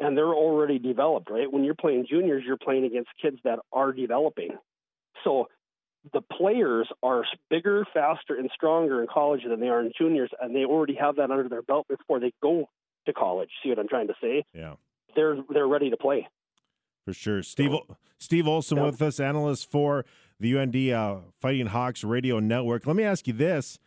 and 0.00 0.16
they're 0.16 0.26
already 0.32 0.78
developed, 0.78 1.30
right? 1.30 1.50
When 1.50 1.64
you're 1.64 1.74
playing 1.74 2.06
juniors, 2.08 2.44
you're 2.46 2.56
playing 2.56 2.84
against 2.84 3.10
kids 3.20 3.38
that 3.44 3.58
are 3.72 3.92
developing. 3.92 4.50
So 5.24 5.48
the 6.12 6.20
players 6.20 6.88
are 7.02 7.24
bigger, 7.50 7.84
faster, 7.92 8.36
and 8.36 8.50
stronger 8.54 9.00
in 9.00 9.08
college 9.12 9.42
than 9.48 9.60
they 9.60 9.68
are 9.68 9.80
in 9.80 9.92
juniors, 9.98 10.30
and 10.40 10.54
they 10.54 10.64
already 10.64 10.94
have 10.94 11.16
that 11.16 11.30
under 11.30 11.48
their 11.48 11.62
belt 11.62 11.86
before 11.88 12.20
they 12.20 12.32
go 12.42 12.68
to 13.06 13.12
college. 13.12 13.50
See 13.62 13.68
what 13.70 13.78
I'm 13.78 13.88
trying 13.88 14.08
to 14.08 14.14
say? 14.20 14.44
Yeah. 14.52 14.74
They're 15.14 15.36
they're 15.50 15.68
ready 15.68 15.90
to 15.90 15.96
play. 15.96 16.28
For 17.04 17.12
sure. 17.12 17.42
Steve 17.42 17.72
Steve 18.18 18.46
Olson 18.48 18.78
Yeah. 18.78 18.84
with 18.86 19.00
us, 19.02 19.20
analyst 19.20 19.70
for 19.70 20.04
the 20.40 20.56
UND 20.58 20.76
uh, 20.92 21.16
Fighting 21.40 21.66
Hawks 21.66 22.04
Radio 22.04 22.40
Network. 22.40 22.86
Let 22.86 22.96
me 22.96 23.04
ask 23.04 23.26
you 23.26 23.32
this 23.32 23.78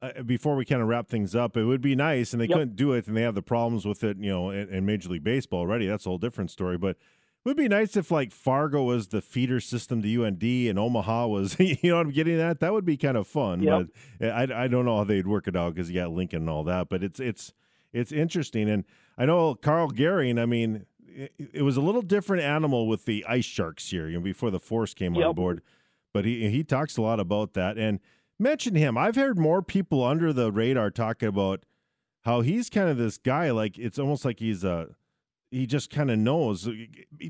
uh, 0.00 0.22
before 0.22 0.56
we 0.56 0.64
kind 0.64 0.82
of 0.82 0.88
wrap 0.88 1.08
things 1.08 1.34
up. 1.36 1.56
It 1.56 1.64
would 1.64 1.80
be 1.80 1.94
nice, 1.94 2.32
and 2.32 2.40
they 2.40 2.46
Yep. 2.46 2.56
couldn't 2.58 2.76
do 2.76 2.92
it, 2.92 3.06
and 3.06 3.16
they 3.16 3.22
have 3.22 3.34
the 3.34 3.42
problems 3.42 3.84
with 3.86 4.02
it, 4.02 4.16
you 4.18 4.30
know, 4.30 4.50
in, 4.50 4.68
in 4.68 4.84
Major 4.86 5.10
League 5.10 5.22
Baseball 5.24 5.60
already. 5.60 5.86
That's 5.86 6.06
a 6.06 6.08
whole 6.08 6.18
different 6.18 6.50
story. 6.50 6.76
But 6.78 6.96
it 7.44 7.48
would 7.48 7.56
be 7.56 7.68
nice 7.68 7.96
if 7.96 8.12
like 8.12 8.30
Fargo 8.32 8.84
was 8.84 9.08
the 9.08 9.20
feeder 9.20 9.58
system 9.58 10.00
to 10.02 10.24
UND 10.24 10.42
and 10.42 10.78
Omaha 10.78 11.26
was, 11.26 11.56
you 11.60 11.76
know 11.82 11.96
what 11.96 12.06
I'm 12.06 12.12
getting 12.12 12.40
at? 12.40 12.60
That 12.60 12.72
would 12.72 12.84
be 12.84 12.96
kind 12.96 13.16
of 13.16 13.26
fun. 13.26 13.62
Yep. 13.62 13.86
But 14.20 14.26
eh, 14.26 14.30
I, 14.30 14.64
I 14.64 14.68
don't 14.68 14.84
know 14.84 14.98
how 14.98 15.04
they'd 15.04 15.26
work 15.26 15.48
it 15.48 15.56
out 15.56 15.74
because 15.74 15.90
you 15.90 16.00
got 16.00 16.12
Lincoln 16.12 16.42
and 16.42 16.50
all 16.50 16.62
that. 16.64 16.88
But 16.88 17.02
it's 17.02 17.18
it's 17.18 17.52
it's 17.92 18.12
interesting, 18.12 18.70
and 18.70 18.84
I 19.18 19.26
know 19.26 19.54
Karl 19.56 19.90
Goehring. 19.90 20.40
I 20.40 20.46
mean, 20.46 20.86
it, 21.04 21.32
it 21.52 21.62
was 21.62 21.76
a 21.76 21.80
little 21.80 22.02
different 22.02 22.44
animal 22.44 22.86
with 22.86 23.06
the 23.06 23.24
Ice 23.28 23.44
Sharks 23.44 23.90
here, 23.90 24.08
you 24.08 24.14
know, 24.14 24.22
before 24.22 24.50
the 24.50 24.60
Force 24.60 24.94
came 24.94 25.16
on 25.16 25.34
board. 25.34 25.62
But 26.12 26.24
he 26.24 26.48
he 26.48 26.62
talks 26.62 26.96
a 26.96 27.02
lot 27.02 27.18
about 27.18 27.54
that 27.54 27.76
and 27.76 27.98
mention 28.38 28.76
him. 28.76 28.96
I've 28.96 29.16
heard 29.16 29.36
more 29.38 29.62
people 29.62 30.04
under 30.04 30.32
the 30.32 30.52
radar 30.52 30.90
talking 30.90 31.28
about 31.28 31.64
how 32.22 32.42
he's 32.42 32.70
kind 32.70 32.88
of 32.88 32.98
this 32.98 33.18
guy. 33.18 33.50
Like 33.50 33.78
it's 33.78 33.98
almost 33.98 34.24
like 34.24 34.38
he's 34.38 34.62
a 34.62 34.90
he 35.52 35.66
just 35.66 35.90
kind 35.90 36.10
of 36.10 36.18
knows 36.18 36.68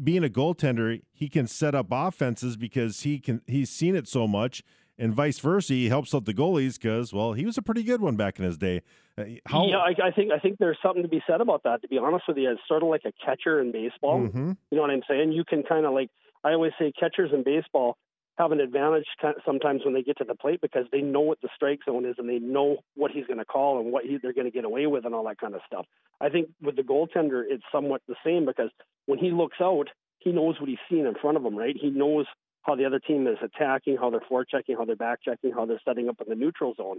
being 0.03 0.25
a 0.25 0.29
goaltender 0.29 1.03
he 1.13 1.29
can 1.29 1.47
set 1.47 1.75
up 1.75 1.89
offenses 1.91 2.57
because 2.57 3.01
he 3.03 3.19
can 3.19 3.43
he's 3.47 3.69
seen 3.69 3.95
it 3.97 4.07
so 4.09 4.27
much 4.27 4.63
and 4.99 5.13
vice 5.13 5.39
versa 5.41 5.73
he 5.75 5.89
helps 5.89 6.15
out 6.15 6.25
the 6.25 6.33
goalies 6.33 6.81
because 6.81 7.13
well 7.13 7.33
he 7.35 7.45
was 7.45 7.59
a 7.59 7.63
pretty 7.63 7.83
good 7.83 8.01
one 8.01 8.17
back 8.17 8.39
in 8.39 8.45
his 8.45 8.57
day 8.57 8.81
Uh, 9.19 9.25
how 9.47 9.67
yeah, 9.67 9.77
I, 9.79 9.93
I 10.09 10.11
think 10.11 10.33
I 10.33 10.39
think 10.39 10.57
there's 10.59 10.79
something 10.83 11.03
to 11.03 11.09
be 11.09 11.23
said 11.27 11.41
about 11.43 11.65
that. 11.65 11.83
To 11.83 11.89
be 11.89 11.99
honest 11.99 12.25
with 12.29 12.39
you, 12.39 12.51
it's 12.51 12.61
sort 12.67 12.83
of 12.83 12.89
like 12.89 13.03
a 13.05 13.13
catcher 13.25 13.61
in 13.61 13.71
baseball. 13.71 14.21
Mhm. 14.21 14.57
You 14.71 14.77
know 14.77 14.83
what 14.83 14.91
I'm 14.91 15.03
saying? 15.07 15.33
You 15.33 15.45
can 15.45 15.63
kind 15.65 15.85
of 15.85 15.93
like 15.93 16.09
I 16.45 16.53
always 16.55 16.73
say, 16.79 16.93
catchers 16.99 17.31
in 17.33 17.43
baseball 17.43 17.99
have 18.43 18.53
an 18.53 18.61
advantage 18.61 19.07
kind 19.21 19.37
sometimes 19.47 19.83
when 19.85 19.95
they 19.95 20.03
get 20.03 20.19
to 20.19 20.25
the 20.25 20.35
plate 20.35 20.61
because 20.61 20.87
they 20.91 21.01
know 21.01 21.21
what 21.21 21.41
the 21.41 21.49
strike 21.55 21.81
zone 21.85 22.05
is 22.05 22.17
and 22.19 22.29
they 22.29 22.39
know 22.39 22.79
what 22.95 23.11
he's 23.11 23.27
going 23.27 23.39
to 23.39 23.45
call 23.45 23.81
and 23.81 23.93
what 23.93 24.05
he, 24.05 24.19
they're 24.21 24.33
going 24.33 24.47
to 24.47 24.51
get 24.51 24.65
away 24.65 24.87
with 24.87 25.05
and 25.05 25.15
all 25.15 25.25
that 25.25 25.39
kind 25.39 25.55
of 25.55 25.61
stuff. 25.67 25.87
I 26.21 26.29
think 26.29 26.49
with 26.61 26.77
the 26.77 26.83
goaltender, 26.83 27.43
it's 27.49 27.63
somewhat 27.71 28.03
the 28.09 28.17
same 28.25 28.45
because 28.45 28.71
when 29.07 29.19
he 29.19 29.31
looks 29.31 29.59
out, 29.61 29.89
he 30.19 30.33
knows 30.33 30.61
what 30.61 30.69
he's 30.69 30.79
seeing 30.89 31.07
in 31.07 31.15
front 31.15 31.37
of 31.37 31.45
him, 31.45 31.57
right? 31.57 31.77
He 31.79 31.91
knows 31.91 32.27
how 32.63 32.77
the 32.77 32.85
other 32.85 33.01
team 33.01 33.27
is 33.27 33.39
attacking, 33.43 33.97
how 33.97 34.11
they're 34.11 34.21
forechecking, 34.21 34.77
how 34.77 34.85
they're 34.85 34.97
backchecking, 34.97 35.55
how 35.55 35.67
they're 35.67 35.81
setting 35.85 36.09
up 36.09 36.21
in 36.21 36.29
the 36.29 36.35
neutral 36.35 36.75
zone. 36.75 36.99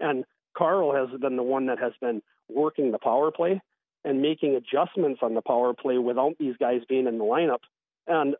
And 0.00 0.24
Carl 0.56 0.94
has 0.94 1.08
been 1.20 1.36
the 1.36 1.42
one 1.42 1.66
that 1.66 1.78
has 1.78 1.92
been 2.00 2.22
working 2.48 2.92
the 2.92 2.98
power 2.98 3.30
play 3.30 3.60
and 4.04 4.22
making 4.22 4.54
adjustments 4.54 5.20
on 5.22 5.34
the 5.34 5.42
power 5.42 5.74
play 5.74 5.98
without 5.98 6.34
these 6.38 6.54
guys 6.58 6.80
being 6.88 7.06
in 7.06 7.18
the 7.18 7.24
lineup. 7.24 7.60
And 8.06 8.36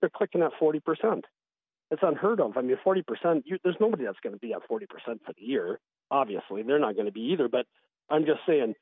they're 0.00 0.10
clicking 0.10 0.42
at 0.42 0.52
40%. 0.60 1.22
It's 1.90 2.02
unheard 2.02 2.40
of. 2.40 2.56
I 2.56 2.62
mean, 2.62 2.76
40%, 2.84 3.42
you, 3.46 3.58
there's 3.64 3.76
nobody 3.80 4.04
that's 4.04 4.20
going 4.22 4.34
to 4.34 4.38
be 4.38 4.52
at 4.52 4.60
40% 4.70 4.86
for 5.24 5.32
the 5.38 5.42
year. 5.44 5.80
Obviously, 6.10 6.62
they're 6.62 6.78
not 6.78 6.94
going 6.94 7.06
to 7.06 7.12
be 7.12 7.30
either. 7.32 7.48
But 7.48 7.66
I'm 8.10 8.24
just 8.26 8.40
saying 8.46 8.74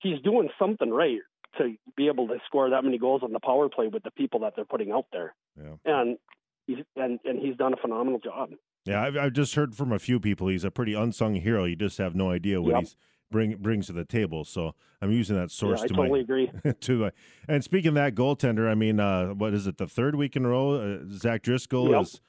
he's 0.00 0.20
doing 0.22 0.48
something 0.58 0.90
right 0.90 1.18
to 1.58 1.74
be 1.96 2.08
able 2.08 2.28
to 2.28 2.36
score 2.46 2.70
that 2.70 2.84
many 2.84 2.98
goals 2.98 3.22
on 3.24 3.32
the 3.32 3.40
power 3.40 3.68
play 3.68 3.88
with 3.88 4.02
the 4.02 4.10
people 4.10 4.40
that 4.40 4.54
they're 4.56 4.64
putting 4.66 4.92
out 4.92 5.06
there. 5.12 5.34
Yeah. 5.56 5.74
And 5.84 6.18
he's, 6.66 6.78
and, 6.96 7.18
and 7.24 7.38
he's 7.40 7.56
done 7.56 7.72
a 7.72 7.76
phenomenal 7.76 8.18
job. 8.20 8.50
Yeah, 8.84 9.02
I've, 9.02 9.16
I've 9.16 9.32
just 9.32 9.54
heard 9.54 9.74
from 9.74 9.92
a 9.92 9.98
few 9.98 10.20
people. 10.20 10.48
He's 10.48 10.64
a 10.64 10.70
pretty 10.70 10.94
unsung 10.94 11.34
hero. 11.34 11.64
You 11.64 11.76
just 11.76 11.98
have 11.98 12.14
no 12.14 12.30
idea 12.30 12.60
what 12.62 12.72
Yep. 12.72 12.80
he's 12.80 12.96
bring 13.30 13.56
brings 13.56 13.86
to 13.86 13.92
the 13.92 14.04
table. 14.04 14.44
So 14.44 14.74
I'm 15.00 15.12
using 15.12 15.36
that 15.36 15.50
source 15.50 15.80
yeah, 15.80 15.84
I 15.84 15.88
to 15.88 15.94
totally 15.94 16.10
my 16.10 16.18
agree. 16.18 16.50
to 16.80 16.98
my. 16.98 17.10
And 17.48 17.62
speaking 17.62 17.90
of 17.90 17.94
that 17.94 18.14
goaltender, 18.14 18.68
I 18.70 18.74
mean, 18.74 18.98
uh, 19.00 19.28
what 19.28 19.54
is 19.54 19.66
it? 19.66 19.78
The 19.78 19.86
third 19.86 20.14
week 20.16 20.34
in 20.36 20.44
a 20.44 20.48
row, 20.48 20.72
uh, 20.74 20.98
Zach 21.12 21.42
Driscoll 21.42 21.90
Yep. 21.90 22.02
is 22.02 22.20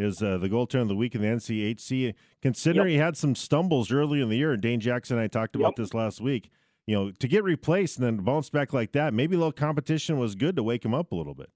is 0.00 0.22
uh, 0.22 0.38
the 0.38 0.48
goaltender 0.48 0.82
of 0.82 0.88
the 0.88 0.96
week 0.96 1.14
in 1.14 1.22
the 1.22 1.28
NCHC. 1.28 2.14
Considering 2.42 2.88
he 2.88 2.96
had 2.96 3.16
some 3.16 3.34
stumbles 3.34 3.92
early 3.92 4.20
in 4.20 4.28
the 4.28 4.36
year, 4.36 4.52
and 4.52 4.62
Dane 4.62 4.80
Jackson 4.80 5.16
and 5.16 5.24
I 5.24 5.28
talked 5.28 5.54
about 5.54 5.70
Yep. 5.70 5.76
this 5.76 5.94
last 5.94 6.20
week. 6.20 6.50
You 6.86 6.96
know, 6.96 7.10
to 7.12 7.28
get 7.28 7.44
replaced 7.44 7.98
and 7.98 8.06
then 8.06 8.24
bounce 8.24 8.50
back 8.50 8.72
like 8.72 8.92
that, 8.92 9.14
maybe 9.14 9.36
a 9.36 9.38
little 9.38 9.52
competition 9.52 10.18
was 10.18 10.34
good 10.34 10.56
to 10.56 10.62
wake 10.62 10.84
him 10.84 10.94
up 10.94 11.12
a 11.12 11.14
little 11.14 11.34
bit. 11.34 11.50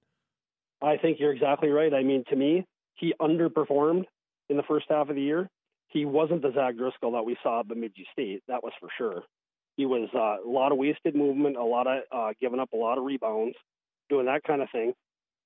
I 0.81 0.97
think 0.97 1.19
you're 1.19 1.33
exactly 1.33 1.69
right. 1.69 1.93
I 1.93 2.03
mean, 2.03 2.23
to 2.29 2.35
me, 2.35 2.65
he 2.93 3.13
underperformed 3.19 4.05
in 4.49 4.57
the 4.57 4.63
first 4.63 4.85
half 4.89 5.09
of 5.09 5.15
the 5.15 5.21
year. 5.21 5.49
He 5.89 6.05
wasn't 6.05 6.41
the 6.41 6.51
Zach 6.53 6.77
Driscoll 6.77 7.11
that 7.13 7.25
we 7.25 7.35
saw 7.41 7.61
at 7.61 7.67
Bemidji 7.67 8.05
State. 8.11 8.43
That 8.47 8.63
was 8.63 8.73
for 8.79 8.89
sure. 8.97 9.23
He 9.77 9.85
was 9.85 10.07
uh, 10.13 10.47
a 10.47 10.49
lot 10.49 10.71
of 10.71 10.77
wasted 10.77 11.15
movement, 11.15 11.57
a 11.57 11.63
lot 11.63 11.87
of 11.87 12.03
uh, 12.11 12.33
giving 12.39 12.59
up 12.59 12.71
a 12.73 12.77
lot 12.77 12.97
of 12.97 13.03
rebounds, 13.03 13.55
doing 14.09 14.27
that 14.27 14.43
kind 14.43 14.61
of 14.61 14.69
thing. 14.71 14.93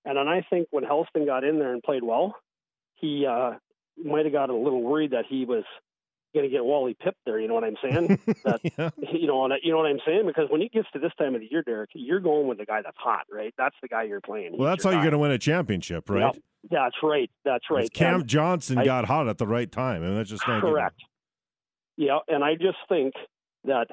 And 0.05 0.17
then 0.17 0.27
I 0.27 0.45
think 0.49 0.67
when 0.71 0.83
Hellsten 0.83 1.25
got 1.25 1.43
in 1.43 1.57
there 1.59 1.73
and 1.73 1.81
played 1.81 2.03
well, 2.03 2.35
he 2.99 3.25
uh, 3.25 3.51
might 4.03 4.25
have 4.25 4.33
got 4.33 4.49
a 4.49 4.55
little 4.55 4.81
worried 4.81 5.11
that 5.11 5.25
he 5.27 5.45
was 5.45 5.63
going 6.33 6.45
to 6.45 6.49
get 6.49 6.63
Wally 6.63 6.95
Pipp 7.03 7.13
there. 7.25 7.39
You 7.39 7.47
know 7.47 7.55
what 7.55 7.63
I'm 7.63 7.77
saying? 7.81 8.19
That 8.43 8.59
yeah. 8.63 8.89
you 9.11 9.27
know, 9.27 9.43
and 9.45 9.53
you 9.63 9.71
know 9.71 9.77
what 9.77 9.87
I'm 9.87 9.99
saying? 10.05 10.23
Because 10.25 10.49
when 10.49 10.61
it 10.61 10.71
gets 10.71 10.87
to 10.93 10.99
this 10.99 11.11
time 11.17 11.35
of 11.35 11.41
the 11.41 11.47
year, 11.49 11.63
Derek, 11.63 11.89
you're 11.93 12.19
going 12.19 12.47
with 12.47 12.57
the 12.57 12.65
guy 12.65 12.81
that's 12.81 12.97
hot, 12.97 13.25
right? 13.31 13.53
That's 13.57 13.75
the 13.81 13.87
guy 13.87 14.03
you're 14.03 14.21
playing. 14.21 14.55
Well, 14.57 14.69
that's 14.69 14.83
how 14.83 14.91
your 14.91 14.99
you're 14.99 15.11
going 15.11 15.13
to 15.13 15.17
win 15.19 15.31
a 15.31 15.37
championship, 15.37 16.09
right? 16.09 16.33
Yep. 16.33 16.43
That's 16.71 16.95
right. 17.03 17.29
That's 17.45 17.65
right. 17.69 17.85
It's 17.85 17.89
Cam 17.89 18.21
And- 18.21 18.29
Johnson 18.29 18.77
I- 18.77 18.85
got 18.85 19.05
hot 19.05 19.27
at 19.27 19.37
the 19.37 19.47
right 19.47 19.71
time, 19.71 20.03
and 20.03 20.17
that's 20.17 20.29
just 20.29 20.47
not 20.47 20.61
correct. 20.61 21.01
Yeah, 21.97 22.19
and 22.29 22.43
I 22.43 22.55
just 22.55 22.77
think 22.87 23.13
that 23.65 23.87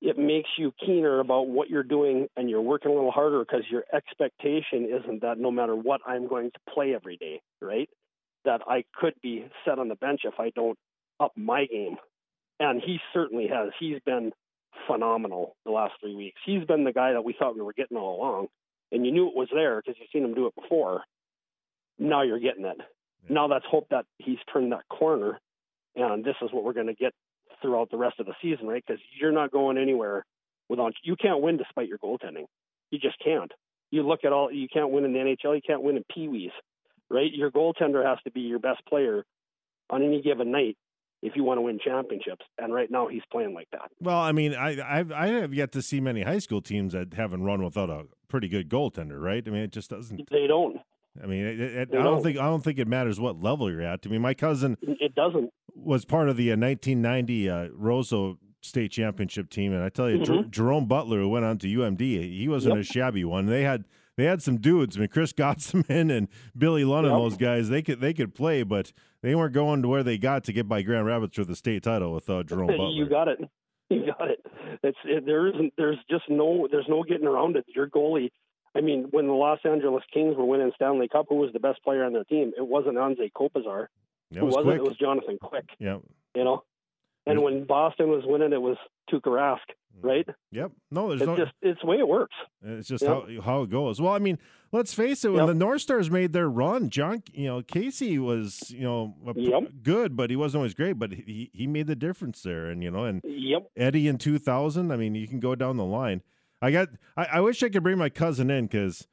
it 0.00 0.18
makes 0.18 0.50
you 0.58 0.72
keener 0.84 1.20
about 1.20 1.46
what 1.46 1.70
you're 1.70 1.84
doing 1.84 2.26
and 2.36 2.50
you're 2.50 2.60
working 2.60 2.90
a 2.90 2.94
little 2.94 3.12
harder 3.12 3.38
because 3.38 3.62
your 3.70 3.84
expectation 3.92 4.88
isn't 4.90 5.22
that 5.22 5.38
no 5.38 5.52
matter 5.52 5.76
what 5.76 6.00
I'm 6.04 6.26
going 6.26 6.50
to 6.50 6.58
play 6.74 6.92
every 6.92 7.16
day, 7.16 7.40
right? 7.60 7.88
That 8.44 8.62
I 8.66 8.84
could 8.94 9.14
be 9.22 9.46
set 9.64 9.78
on 9.78 9.88
the 9.88 9.94
bench 9.94 10.22
if 10.24 10.34
I 10.38 10.50
don't 10.54 10.78
up 11.20 11.32
my 11.36 11.66
game. 11.66 11.96
And 12.58 12.80
he 12.84 12.98
certainly 13.12 13.48
has. 13.48 13.70
He's 13.78 13.98
been 14.04 14.32
phenomenal 14.86 15.56
the 15.64 15.70
last 15.70 15.94
three 16.00 16.14
weeks. 16.14 16.40
He's 16.44 16.64
been 16.64 16.84
the 16.84 16.92
guy 16.92 17.12
that 17.12 17.24
we 17.24 17.34
thought 17.38 17.54
we 17.54 17.62
were 17.62 17.72
getting 17.72 17.96
all 17.96 18.18
along. 18.18 18.48
And 18.90 19.06
you 19.06 19.12
knew 19.12 19.28
it 19.28 19.36
was 19.36 19.48
there 19.52 19.80
because 19.80 19.98
you've 19.98 20.08
seen 20.12 20.24
him 20.24 20.34
do 20.34 20.46
it 20.46 20.54
before. 20.54 21.02
Now 21.98 22.22
you're 22.22 22.40
getting 22.40 22.64
it. 22.64 22.76
Yeah. 22.78 22.84
Now 23.34 23.46
let's 23.46 23.64
hope 23.70 23.86
that 23.90 24.04
he's 24.18 24.38
turned 24.52 24.72
that 24.72 24.88
corner 24.88 25.38
and 25.94 26.24
this 26.24 26.36
is 26.42 26.50
what 26.52 26.64
we're 26.64 26.72
going 26.72 26.86
to 26.86 26.94
get 26.94 27.12
throughout 27.60 27.90
the 27.90 27.96
rest 27.96 28.18
of 28.18 28.26
the 28.26 28.34
season, 28.40 28.66
right? 28.66 28.82
Because 28.86 29.00
you're 29.18 29.32
not 29.32 29.52
going 29.52 29.78
anywhere 29.78 30.24
without 30.68 30.94
you 31.02 31.16
can't 31.16 31.42
win 31.42 31.56
despite 31.56 31.88
your 31.88 31.98
goaltending. 31.98 32.46
You 32.90 32.98
just 32.98 33.18
can't. 33.22 33.52
You 33.90 34.06
look 34.06 34.20
at 34.24 34.32
all 34.32 34.50
you 34.50 34.68
can't 34.72 34.90
win 34.90 35.04
in 35.04 35.12
the 35.12 35.18
NHL. 35.18 35.54
You 35.54 35.60
can't 35.66 35.82
win 35.82 35.96
in 35.96 36.04
Pee 36.12 36.28
Wees, 36.28 36.50
right? 37.12 37.30
Your 37.32 37.50
goaltender 37.50 38.04
has 38.04 38.18
to 38.24 38.30
be 38.30 38.40
your 38.40 38.58
best 38.58 38.84
player 38.88 39.24
on 39.90 40.02
any 40.02 40.22
given 40.22 40.50
night 40.50 40.76
if 41.22 41.36
you 41.36 41.44
want 41.44 41.58
to 41.58 41.62
win 41.62 41.78
championships. 41.78 42.44
And 42.58 42.72
right 42.72 42.90
now 42.90 43.06
he's 43.08 43.22
playing 43.30 43.54
like 43.54 43.68
that. 43.72 43.90
Well, 44.00 44.18
I 44.18 44.32
mean, 44.32 44.54
I 44.54 44.98
I've, 44.98 45.12
I 45.12 45.28
have 45.28 45.54
yet 45.54 45.72
to 45.72 45.82
see 45.82 46.00
many 46.00 46.22
high 46.22 46.38
school 46.38 46.60
teams 46.60 46.94
that 46.94 47.14
haven't 47.14 47.44
run 47.44 47.62
without 47.62 47.90
a 47.90 48.04
pretty 48.28 48.48
good 48.48 48.68
goaltender, 48.68 49.20
right? 49.20 49.42
I 49.46 49.50
mean, 49.50 49.62
it 49.62 49.72
just 49.72 49.90
doesn't. 49.90 50.28
They 50.30 50.46
don't. 50.46 50.78
I 51.22 51.26
mean, 51.26 51.44
it, 51.44 51.60
it, 51.60 51.88
I 51.92 51.96
don't, 51.96 52.04
don't 52.04 52.22
think 52.22 52.38
I 52.38 52.44
don't 52.44 52.64
think 52.64 52.78
it 52.78 52.88
matters 52.88 53.20
what 53.20 53.40
level 53.40 53.70
you're 53.70 53.82
at. 53.82 54.00
I 54.04 54.08
mean, 54.08 54.22
my 54.22 54.34
cousin 54.34 54.78
it 54.82 55.14
doesn't 55.14 55.50
was 55.74 56.04
part 56.04 56.28
of 56.28 56.36
the 56.36 56.50
uh, 56.50 56.56
1990 56.56 57.50
uh, 57.50 57.68
Roseau 57.68 58.38
state 58.62 58.92
championship 58.92 59.50
team, 59.50 59.72
and 59.72 59.82
I 59.82 59.88
tell 59.88 60.08
you, 60.08 60.18
mm-hmm. 60.18 60.42
Jer- 60.42 60.48
Jerome 60.48 60.86
Butler, 60.86 61.18
who 61.18 61.28
went 61.28 61.44
on 61.44 61.58
to 61.58 61.66
UMD, 61.66 62.00
he 62.00 62.48
wasn't 62.48 62.76
yep. 62.76 62.82
a 62.82 62.84
shabby 62.84 63.24
one. 63.24 63.46
They 63.46 63.62
had 63.62 63.84
they 64.22 64.28
had 64.28 64.40
some 64.40 64.58
dudes. 64.58 64.96
I 64.96 65.00
mean, 65.00 65.08
Chris 65.08 65.32
Gottsman 65.36 66.16
and 66.16 66.28
Billy 66.56 66.84
Lunn 66.84 67.04
and 67.04 67.12
yep. 67.12 67.20
those 67.20 67.36
guys, 67.36 67.68
they 67.68 67.82
could 67.82 68.00
they 68.00 68.14
could 68.14 68.34
play, 68.34 68.62
but 68.62 68.92
they 69.20 69.34
weren't 69.34 69.52
going 69.52 69.82
to 69.82 69.88
where 69.88 70.04
they 70.04 70.16
got 70.16 70.44
to 70.44 70.52
get 70.52 70.68
by 70.68 70.82
Grand 70.82 71.06
Rapids 71.06 71.34
for 71.34 71.44
the 71.44 71.56
state 71.56 71.82
title 71.82 72.12
with 72.12 72.30
uh, 72.30 72.44
Jerome 72.44 72.66
Butler. 72.68 72.90
you 72.90 73.08
got 73.08 73.28
it. 73.28 73.40
You 73.90 74.06
got 74.06 74.30
it. 74.30 74.44
It's 74.82 74.98
it, 75.04 75.26
there 75.26 75.48
isn't. 75.48 75.72
There's 75.76 75.98
just 76.08 76.24
no. 76.28 76.68
There's 76.70 76.86
no 76.88 77.02
getting 77.02 77.26
around 77.26 77.56
it. 77.56 77.66
Your 77.74 77.88
goalie. 77.88 78.30
I 78.74 78.80
mean, 78.80 79.08
when 79.10 79.26
the 79.26 79.34
Los 79.34 79.58
Angeles 79.64 80.04
Kings 80.14 80.34
were 80.36 80.46
winning 80.46 80.72
Stanley 80.76 81.08
Cup, 81.08 81.26
who 81.28 81.34
was 81.34 81.52
the 81.52 81.60
best 81.60 81.82
player 81.82 82.04
on 82.04 82.12
their 82.12 82.24
team? 82.24 82.52
It 82.56 82.66
wasn't 82.66 82.96
Anze 82.96 83.30
Kopitar. 83.36 83.88
It 84.30 84.38
who 84.38 84.46
was 84.46 84.54
wasn't? 84.54 84.64
quick. 84.64 84.76
It 84.78 84.88
was 84.88 84.96
Jonathan 84.96 85.38
Quick. 85.42 85.66
Yeah. 85.78 85.98
You 86.34 86.44
know, 86.44 86.64
and 87.26 87.42
when 87.42 87.64
Boston 87.64 88.08
was 88.08 88.22
winning, 88.26 88.52
it 88.52 88.60
was 88.60 88.76
Tuukka 89.10 89.26
Rask, 89.26 89.58
mm. 89.96 90.02
right? 90.02 90.26
Yep. 90.50 90.72
No, 90.90 91.08
there's 91.08 91.20
it's 91.20 91.28
no. 91.28 91.36
Just 91.36 91.52
it's 91.62 91.80
the 91.80 91.86
way 91.86 91.96
it 91.96 92.08
works. 92.08 92.34
It's 92.62 92.88
just 92.88 93.02
yep. 93.02 93.10
how 93.10 93.42
how 93.42 93.62
it 93.62 93.70
goes. 93.70 94.00
Well, 94.00 94.12
I 94.12 94.18
mean, 94.18 94.38
let's 94.72 94.92
face 94.92 95.24
it. 95.24 95.30
When 95.30 95.40
yep. 95.40 95.48
the 95.48 95.54
North 95.54 95.82
Stars 95.82 96.10
made 96.10 96.32
their 96.32 96.48
run, 96.48 96.90
John, 96.90 97.22
you 97.32 97.46
know, 97.46 97.62
Casey 97.62 98.18
was 98.18 98.70
you 98.70 98.82
know 98.82 99.14
yep. 99.36 99.64
good, 99.82 100.16
but 100.16 100.30
he 100.30 100.36
wasn't 100.36 100.60
always 100.60 100.74
great. 100.74 100.94
But 100.94 101.12
he 101.12 101.50
he 101.52 101.66
made 101.66 101.86
the 101.86 101.96
difference 101.96 102.42
there, 102.42 102.66
and 102.66 102.82
you 102.82 102.90
know, 102.90 103.04
and 103.04 103.22
yep. 103.24 103.70
Eddie 103.76 104.08
in 104.08 104.18
2000. 104.18 104.90
I 104.90 104.96
mean, 104.96 105.14
you 105.14 105.28
can 105.28 105.40
go 105.40 105.54
down 105.54 105.76
the 105.76 105.84
line. 105.84 106.22
I 106.60 106.70
got. 106.70 106.88
I, 107.16 107.24
I 107.24 107.40
wish 107.40 107.62
I 107.62 107.68
could 107.68 107.82
bring 107.82 107.98
my 107.98 108.10
cousin 108.10 108.50
in 108.50 108.66
because. 108.66 109.06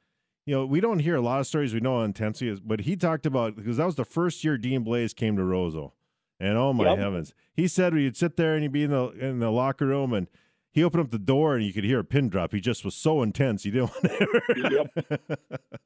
You 0.46 0.56
know, 0.56 0.66
we 0.66 0.80
don't 0.80 1.00
hear 1.00 1.14
a 1.14 1.20
lot 1.20 1.38
of 1.38 1.46
stories 1.46 1.74
we 1.74 1.80
know 1.80 1.96
on 1.96 2.06
intensity, 2.06 2.58
but 2.64 2.80
he 2.80 2.96
talked 2.96 3.24
about 3.24 3.54
because 3.54 3.76
that 3.76 3.84
was 3.84 3.94
the 3.94 4.06
first 4.06 4.42
year 4.42 4.56
Dean 4.56 4.84
Blais 4.84 5.14
came 5.14 5.36
to 5.36 5.42
Roseau. 5.42 5.92
And 6.40 6.56
oh 6.56 6.72
my 6.72 6.88
yep. 6.88 6.98
heavens, 6.98 7.34
he 7.52 7.68
said 7.68 7.94
you'd 7.94 8.16
sit 8.16 8.36
there 8.36 8.54
and 8.54 8.62
you'd 8.62 8.72
be 8.72 8.84
in 8.84 8.90
the 8.90 9.10
in 9.10 9.40
the 9.40 9.50
locker 9.50 9.86
room, 9.86 10.14
and 10.14 10.26
he 10.72 10.82
opened 10.82 11.04
up 11.04 11.10
the 11.10 11.18
door 11.18 11.54
and 11.54 11.64
you 11.64 11.72
could 11.72 11.84
hear 11.84 11.98
a 11.98 12.04
pin 12.04 12.30
drop. 12.30 12.52
He 12.52 12.60
just 12.60 12.84
was 12.84 12.94
so 12.94 13.22
intense, 13.22 13.64
He 13.64 13.70
didn't 13.70 13.90
want 14.02 14.04
to. 14.04 14.86
yep. 14.96 15.20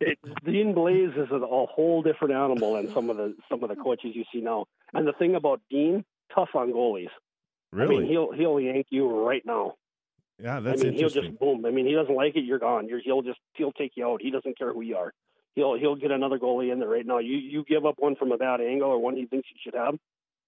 It, 0.00 0.18
Dean 0.44 0.74
Blais 0.74 1.10
is 1.18 1.30
a, 1.30 1.36
a 1.36 1.66
whole 1.66 2.02
different 2.02 2.34
animal 2.34 2.74
than 2.74 2.92
some 2.94 3.10
of 3.10 3.16
the 3.16 3.34
some 3.48 3.64
of 3.64 3.68
the 3.68 3.76
coaches 3.76 4.12
you 4.14 4.24
see 4.32 4.40
now. 4.40 4.66
And 4.92 5.06
the 5.08 5.12
thing 5.12 5.34
about 5.34 5.60
Dean, 5.70 6.04
tough 6.32 6.50
on 6.54 6.72
goalies. 6.72 7.08
Really? 7.72 7.96
I 7.96 7.98
mean, 8.00 8.08
he'll 8.08 8.32
he'll 8.32 8.60
yank 8.60 8.86
you 8.90 9.08
right 9.08 9.42
now. 9.44 9.74
Yeah, 10.40 10.60
that's 10.60 10.82
I 10.82 10.84
mean. 10.84 10.94
He'll 10.94 11.08
just 11.08 11.38
boom. 11.40 11.64
I 11.66 11.70
mean, 11.70 11.86
he 11.86 11.94
doesn't 11.94 12.14
like 12.14 12.36
it, 12.36 12.44
you're 12.44 12.58
gone. 12.58 12.88
You're, 12.88 13.00
he'll 13.00 13.22
just 13.22 13.38
he'll 13.54 13.72
take 13.72 13.92
you 13.96 14.06
out. 14.06 14.22
He 14.22 14.30
doesn't 14.30 14.56
care 14.56 14.72
who 14.72 14.82
you 14.82 14.96
are. 14.96 15.12
He'll 15.54 15.76
he'll 15.76 15.96
get 15.96 16.12
another 16.12 16.38
goalie 16.38 16.72
in 16.72 16.78
there 16.78 16.88
right 16.88 17.06
now. 17.06 17.18
You 17.18 17.36
you 17.36 17.64
give 17.66 17.86
up 17.86 17.94
one 17.98 18.14
from 18.14 18.30
a 18.30 18.36
bad 18.36 18.60
angle 18.60 18.90
or 18.90 18.98
one 18.98 19.16
he 19.16 19.26
thinks 19.26 19.48
you 19.50 19.56
should 19.64 19.74
have 19.74 19.94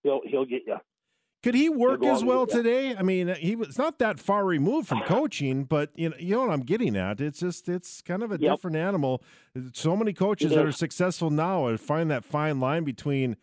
he'll 0.07 0.21
he'll 0.25 0.45
get 0.45 0.63
you. 0.67 0.77
Could 1.43 1.55
he 1.55 1.69
work 1.69 2.03
as 2.05 2.25
well 2.25 2.47
today? 2.47 2.97
I 2.97 3.03
mean, 3.03 3.29
he 3.37 3.55
was 3.55 3.79
not 3.79 4.01
that 4.01 4.19
far 4.19 4.45
removed 4.45 4.89
from 4.89 5.03
coaching, 5.03 5.65
but 5.65 5.91
you 5.95 6.09
know, 6.09 6.17
you 6.19 6.35
know 6.35 6.41
what 6.41 6.51
I'm 6.51 6.63
getting 6.63 6.97
at. 6.97 7.21
It's 7.21 7.39
just 7.39 7.69
it's 7.69 8.01
kind 8.03 8.23
of 8.23 8.33
a 8.33 8.39
yep. 8.41 8.55
different 8.55 8.77
animal. 8.77 9.23
So 9.73 9.97
many 9.97 10.13
coaches 10.13 10.51
that 10.51 10.65
are 10.65 10.73
successful 10.73 11.31
now 11.31 11.67
are 11.67 11.79
find 11.79 12.11
that 12.11 12.25
fine 12.25 12.59
line 12.59 12.83
between, 12.83 13.37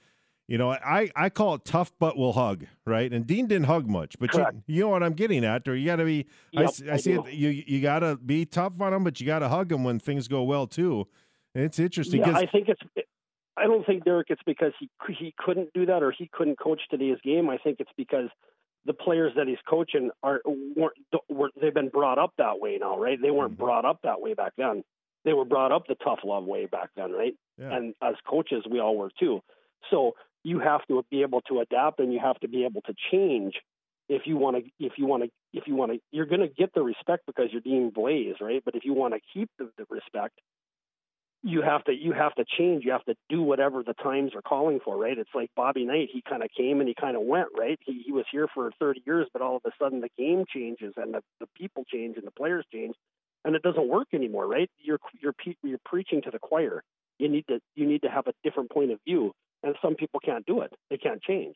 you 0.48 0.58
know, 0.58 0.72
I 0.72 1.12
I 1.16 1.30
call 1.30 1.56
it 1.56 1.64
tough 1.64 1.94
but 1.98 2.18
will 2.18 2.34
hug, 2.34 2.66
right? 2.86 3.10
And 3.10 3.26
Dean 3.26 3.48
didn't 3.48 3.68
hug 3.68 3.88
much, 3.88 4.20
but 4.20 4.34
you, 4.34 4.46
you, 4.68 4.82
know 4.82 4.90
what 4.90 5.04
I'm 5.04 5.14
getting 5.14 5.46
at. 5.46 5.66
Or 5.70 5.76
you 5.76 5.86
got 5.86 5.98
to 5.98 6.06
be. 6.06 6.26
Yep, 6.52 6.72
I, 6.90 6.94
I, 6.94 6.98
see 6.98 7.14
it. 7.14 7.32
You 7.32 7.50
you 7.50 7.80
got 7.80 8.00
to 8.00 8.18
be 8.18 8.46
tough 8.46 8.74
on 8.82 8.94
him, 8.94 9.06
but 9.06 9.22
you 9.22 9.28
got 9.28 9.40
to 9.40 9.50
hug 9.50 9.72
him 9.72 9.86
when 9.86 10.00
things 10.00 10.28
go 10.28 10.44
well 10.44 10.68
too. 10.68 11.08
it's 11.56 11.80
interesting. 11.80 12.20
Yeah, 12.20 12.36
I 12.36 12.48
think 12.48 12.68
it's 12.68 12.82
I 13.56 13.66
don't 13.66 13.86
think 13.86 14.04
Derek 14.04 14.28
it's 14.30 14.42
because 14.46 14.74
he 14.80 14.90
he 15.20 15.34
couldn't 15.38 15.74
do 15.74 15.86
that 15.86 16.04
or 16.04 16.12
he 16.12 16.30
couldn't 16.32 16.60
coach 16.60 16.82
today's 16.90 17.18
game. 17.24 17.50
I 17.50 17.58
think 17.58 17.78
it's 17.80 17.92
because 17.96 18.30
the 18.86 18.94
players 18.94 19.34
that 19.36 19.48
he's 19.48 19.58
coaching 19.70 20.12
are 20.22 20.42
weren't 20.46 20.96
were, 21.30 21.50
they've 21.60 21.74
been 21.74 21.90
brought 21.90 22.18
up 22.18 22.34
that 22.38 22.60
way 22.60 22.78
now, 22.80 22.98
right? 22.98 23.20
They 23.22 23.32
weren't 23.32 23.54
mm-hmm. 23.54 23.64
brought 23.64 23.86
up 23.86 24.00
that 24.04 24.22
way 24.22 24.34
back 24.34 24.54
then. 24.58 24.84
They 25.26 25.34
were 25.34 25.46
brought 25.46 25.72
up 25.72 25.88
the 25.88 25.96
tough 25.96 26.20
love 26.24 26.46
way 26.46 26.66
back 26.66 26.90
then, 26.96 27.12
right? 27.12 27.34
Yeah. 27.58 27.76
And 27.76 27.94
as 28.02 28.16
coaches, 28.28 28.66
we 28.70 28.80
all 28.80 28.98
were 28.98 29.12
too. 29.20 29.42
So 29.90 30.14
you 30.44 30.60
have 30.60 30.82
to 30.88 31.06
be 31.10 31.22
able 31.22 31.42
to 31.42 31.60
adapt 31.60 32.00
and 32.00 32.12
you 32.12 32.20
have 32.20 32.40
to 32.42 32.48
be 32.48 32.66
able 32.66 32.82
to 32.82 32.94
change 33.12 33.54
if 34.10 34.24
you 34.26 34.36
want 34.36 34.58
to 34.58 34.64
if 34.80 34.94
you 34.98 35.06
want 35.06 35.24
to 35.24 35.30
if 35.54 35.64
you 35.68 35.76
want 35.76 35.94
to 35.94 36.00
you're 36.12 36.26
going 36.26 36.42
to 36.42 36.48
get 36.48 36.74
the 36.74 36.82
respect 36.82 37.26
because 37.26 37.48
you're 37.52 37.62
Dean 37.62 37.92
Blais, 37.96 38.40
right? 38.42 38.62
But 38.66 38.76
if 38.76 38.84
you 38.84 38.94
want 38.94 39.14
to 39.14 39.20
keep 39.34 39.50
the, 39.58 39.70
the 39.78 39.86
respect, 39.90 40.40
you 41.44 41.62
have 41.62 41.84
to 41.86 41.94
you 41.94 42.14
have 42.14 42.34
to 42.36 42.46
change. 42.58 42.86
You 42.86 42.94
have 42.94 43.04
to 43.06 43.16
do 43.30 43.42
whatever 43.42 43.84
the 43.84 43.94
times 43.94 44.32
are 44.34 44.42
calling 44.42 44.80
for, 44.84 44.98
right? 44.98 45.18
It's 45.18 45.30
like 45.36 45.52
Bobby 45.56 45.86
Knight. 45.86 46.10
He 46.12 46.24
kind 46.28 46.42
of 46.42 46.50
came 46.58 46.80
and 46.80 46.88
he 46.88 46.96
kind 47.00 47.18
of 47.18 47.24
went, 47.24 47.50
right? 47.58 47.78
He 47.86 48.02
he 48.06 48.12
was 48.14 48.26
here 48.32 48.48
for 48.54 48.72
30 48.80 49.04
years, 49.06 49.28
but 49.34 49.42
all 49.42 49.58
of 49.58 49.62
a 49.66 49.72
sudden 49.78 50.00
the 50.00 50.10
game 50.18 50.46
changes 50.52 50.94
and 50.96 51.14
the, 51.14 51.22
the 51.42 51.48
people 51.56 51.84
change 51.92 52.16
and 52.18 52.26
the 52.26 52.32
players 52.32 52.66
change, 52.74 52.96
and 53.44 53.56
it 53.56 53.62
doesn't 53.62 53.90
work 53.90 54.08
anymore, 54.14 54.48
right? 54.48 54.70
You're 54.80 55.00
you're 55.22 55.36
you're 55.62 55.80
preaching 55.86 56.22
to 56.22 56.32
the 56.32 56.40
choir. 56.40 56.82
You 57.20 57.28
need 57.28 57.46
to 57.48 57.60
you 57.76 57.86
need 57.86 58.04
to 58.04 58.10
have 58.10 58.28
a 58.28 58.34
different 58.44 58.72
point 58.72 58.92
of 58.92 59.00
view, 59.06 59.34
and 59.64 59.76
some 59.82 59.96
people 59.96 60.22
can't 60.24 60.46
do 60.46 60.62
it. 60.62 60.72
They 60.90 60.98
can't 60.98 61.22
change. 61.22 61.56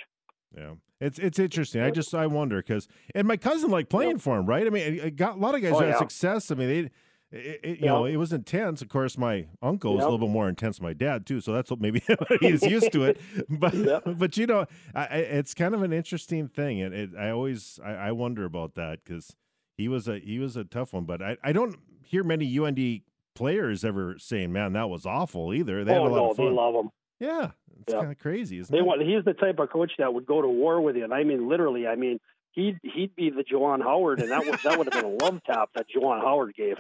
Yeah, 0.56 0.76
it's 1.00 1.18
it's 1.18 1.40
interesting. 1.40 1.82
I 1.82 1.92
just 1.92 2.14
I 2.14 2.28
wonder 2.28 2.58
because 2.58 2.90
and 3.16 3.26
my 3.26 3.38
cousin 3.38 3.72
liked 3.72 3.90
playing 3.90 4.20
for 4.20 4.38
him, 4.38 4.46
right? 4.46 4.68
I 4.68 4.70
mean, 4.70 4.96
it 4.96 5.06
uh, 5.06 5.10
got 5.10 5.38
a 5.38 5.40
lot 5.40 5.56
of 5.56 5.62
guys 5.62 5.74
oh, 5.76 5.80
had 5.80 5.90
yeah. 5.90 5.98
success. 6.00 6.52
I 6.52 6.56
mean, 6.56 6.68
they 6.68 6.90
it, 7.32 7.60
it, 7.62 7.80
you 7.80 7.88
know, 7.88 8.06
it 8.06 8.16
was 8.16 8.32
intense. 8.32 8.82
Of 8.82 8.88
course, 8.88 9.18
my 9.18 9.48
uncle 9.62 9.96
was 9.96 10.04
a 10.04 10.10
little 10.10 10.26
bit 10.28 10.32
more 10.32 10.48
intense 10.48 10.78
than 10.78 10.86
my 10.86 10.94
dad 10.94 11.26
too, 11.26 11.42
so 11.42 11.52
that's 11.52 11.70
what 11.70 11.82
maybe 11.82 12.02
he's 12.40 12.64
used 12.64 12.92
to 12.94 13.04
it. 13.04 13.20
But 13.50 13.74
yep. 13.74 14.04
but 14.06 14.38
you 14.38 14.48
know, 14.48 14.66
I, 14.96 15.06
it's 15.06 15.54
kind 15.54 15.74
of 15.74 15.82
an 15.82 15.92
interesting 15.92 16.48
thing, 16.48 16.82
and 16.82 16.94
it, 16.94 17.10
I 17.18 17.30
always 17.30 17.80
I, 17.84 17.92
I 17.92 18.12
wonder 18.12 18.46
about 18.46 18.76
that 18.76 19.04
because 19.04 19.36
he 19.78 19.88
was 19.88 20.08
a 20.08 20.20
he 20.20 20.40
was 20.40 20.56
a 20.56 20.64
tough 20.64 20.94
one. 20.94 21.06
But 21.06 21.22
I, 21.22 21.38
I 21.44 21.52
don't 21.52 21.76
hear 22.02 22.24
many 22.24 22.58
UND 22.58 23.02
players 23.36 23.84
ever 23.84 24.16
saying, 24.20 24.54
"Man, 24.54 24.74
that 24.74 24.90
was 24.90 25.06
awful." 25.06 25.54
Either 25.54 25.84
they 25.84 25.94
oh, 25.94 26.04
had 26.04 26.12
a 26.12 26.14
lot 26.14 26.18
no, 26.18 26.32
of 26.32 26.38
fun. 26.38 26.46
They 26.46 26.52
love 26.52 26.76
him. 26.76 26.90
Yeah, 27.20 27.52
it's 27.82 27.94
yep. 27.94 28.02
kind 28.02 28.12
of 28.12 28.20
crazy, 28.20 28.60
isn't 28.60 28.72
they 28.72 28.80
it? 28.80 28.86
Want, 28.86 29.02
he's 29.02 29.26
the 29.26 29.34
type 29.34 29.60
of 29.60 29.70
coach 29.70 29.92
that 29.98 30.14
would 30.14 30.26
go 30.26 30.42
to 30.42 30.48
war 30.48 30.80
with 30.82 30.96
you, 30.96 31.04
and 31.04 31.14
I 31.14 31.24
mean 31.24 31.50
literally. 31.50 31.88
I 31.88 31.96
mean, 31.96 32.20
he'd 32.52 32.80
he'd 32.84 33.16
be 33.16 33.30
the 33.30 33.44
Juwan 33.44 33.82
Howard, 33.82 34.20
and 34.20 34.32
that 34.32 34.46
was 34.46 34.62
that 34.64 34.78
would 34.78 34.92
have 34.92 35.04
been 35.04 35.12
a 35.12 35.24
love 35.26 35.42
tap 35.46 35.70
that 35.76 35.88
Juwan 35.96 36.22
Howard 36.22 36.56
gave. 36.56 36.78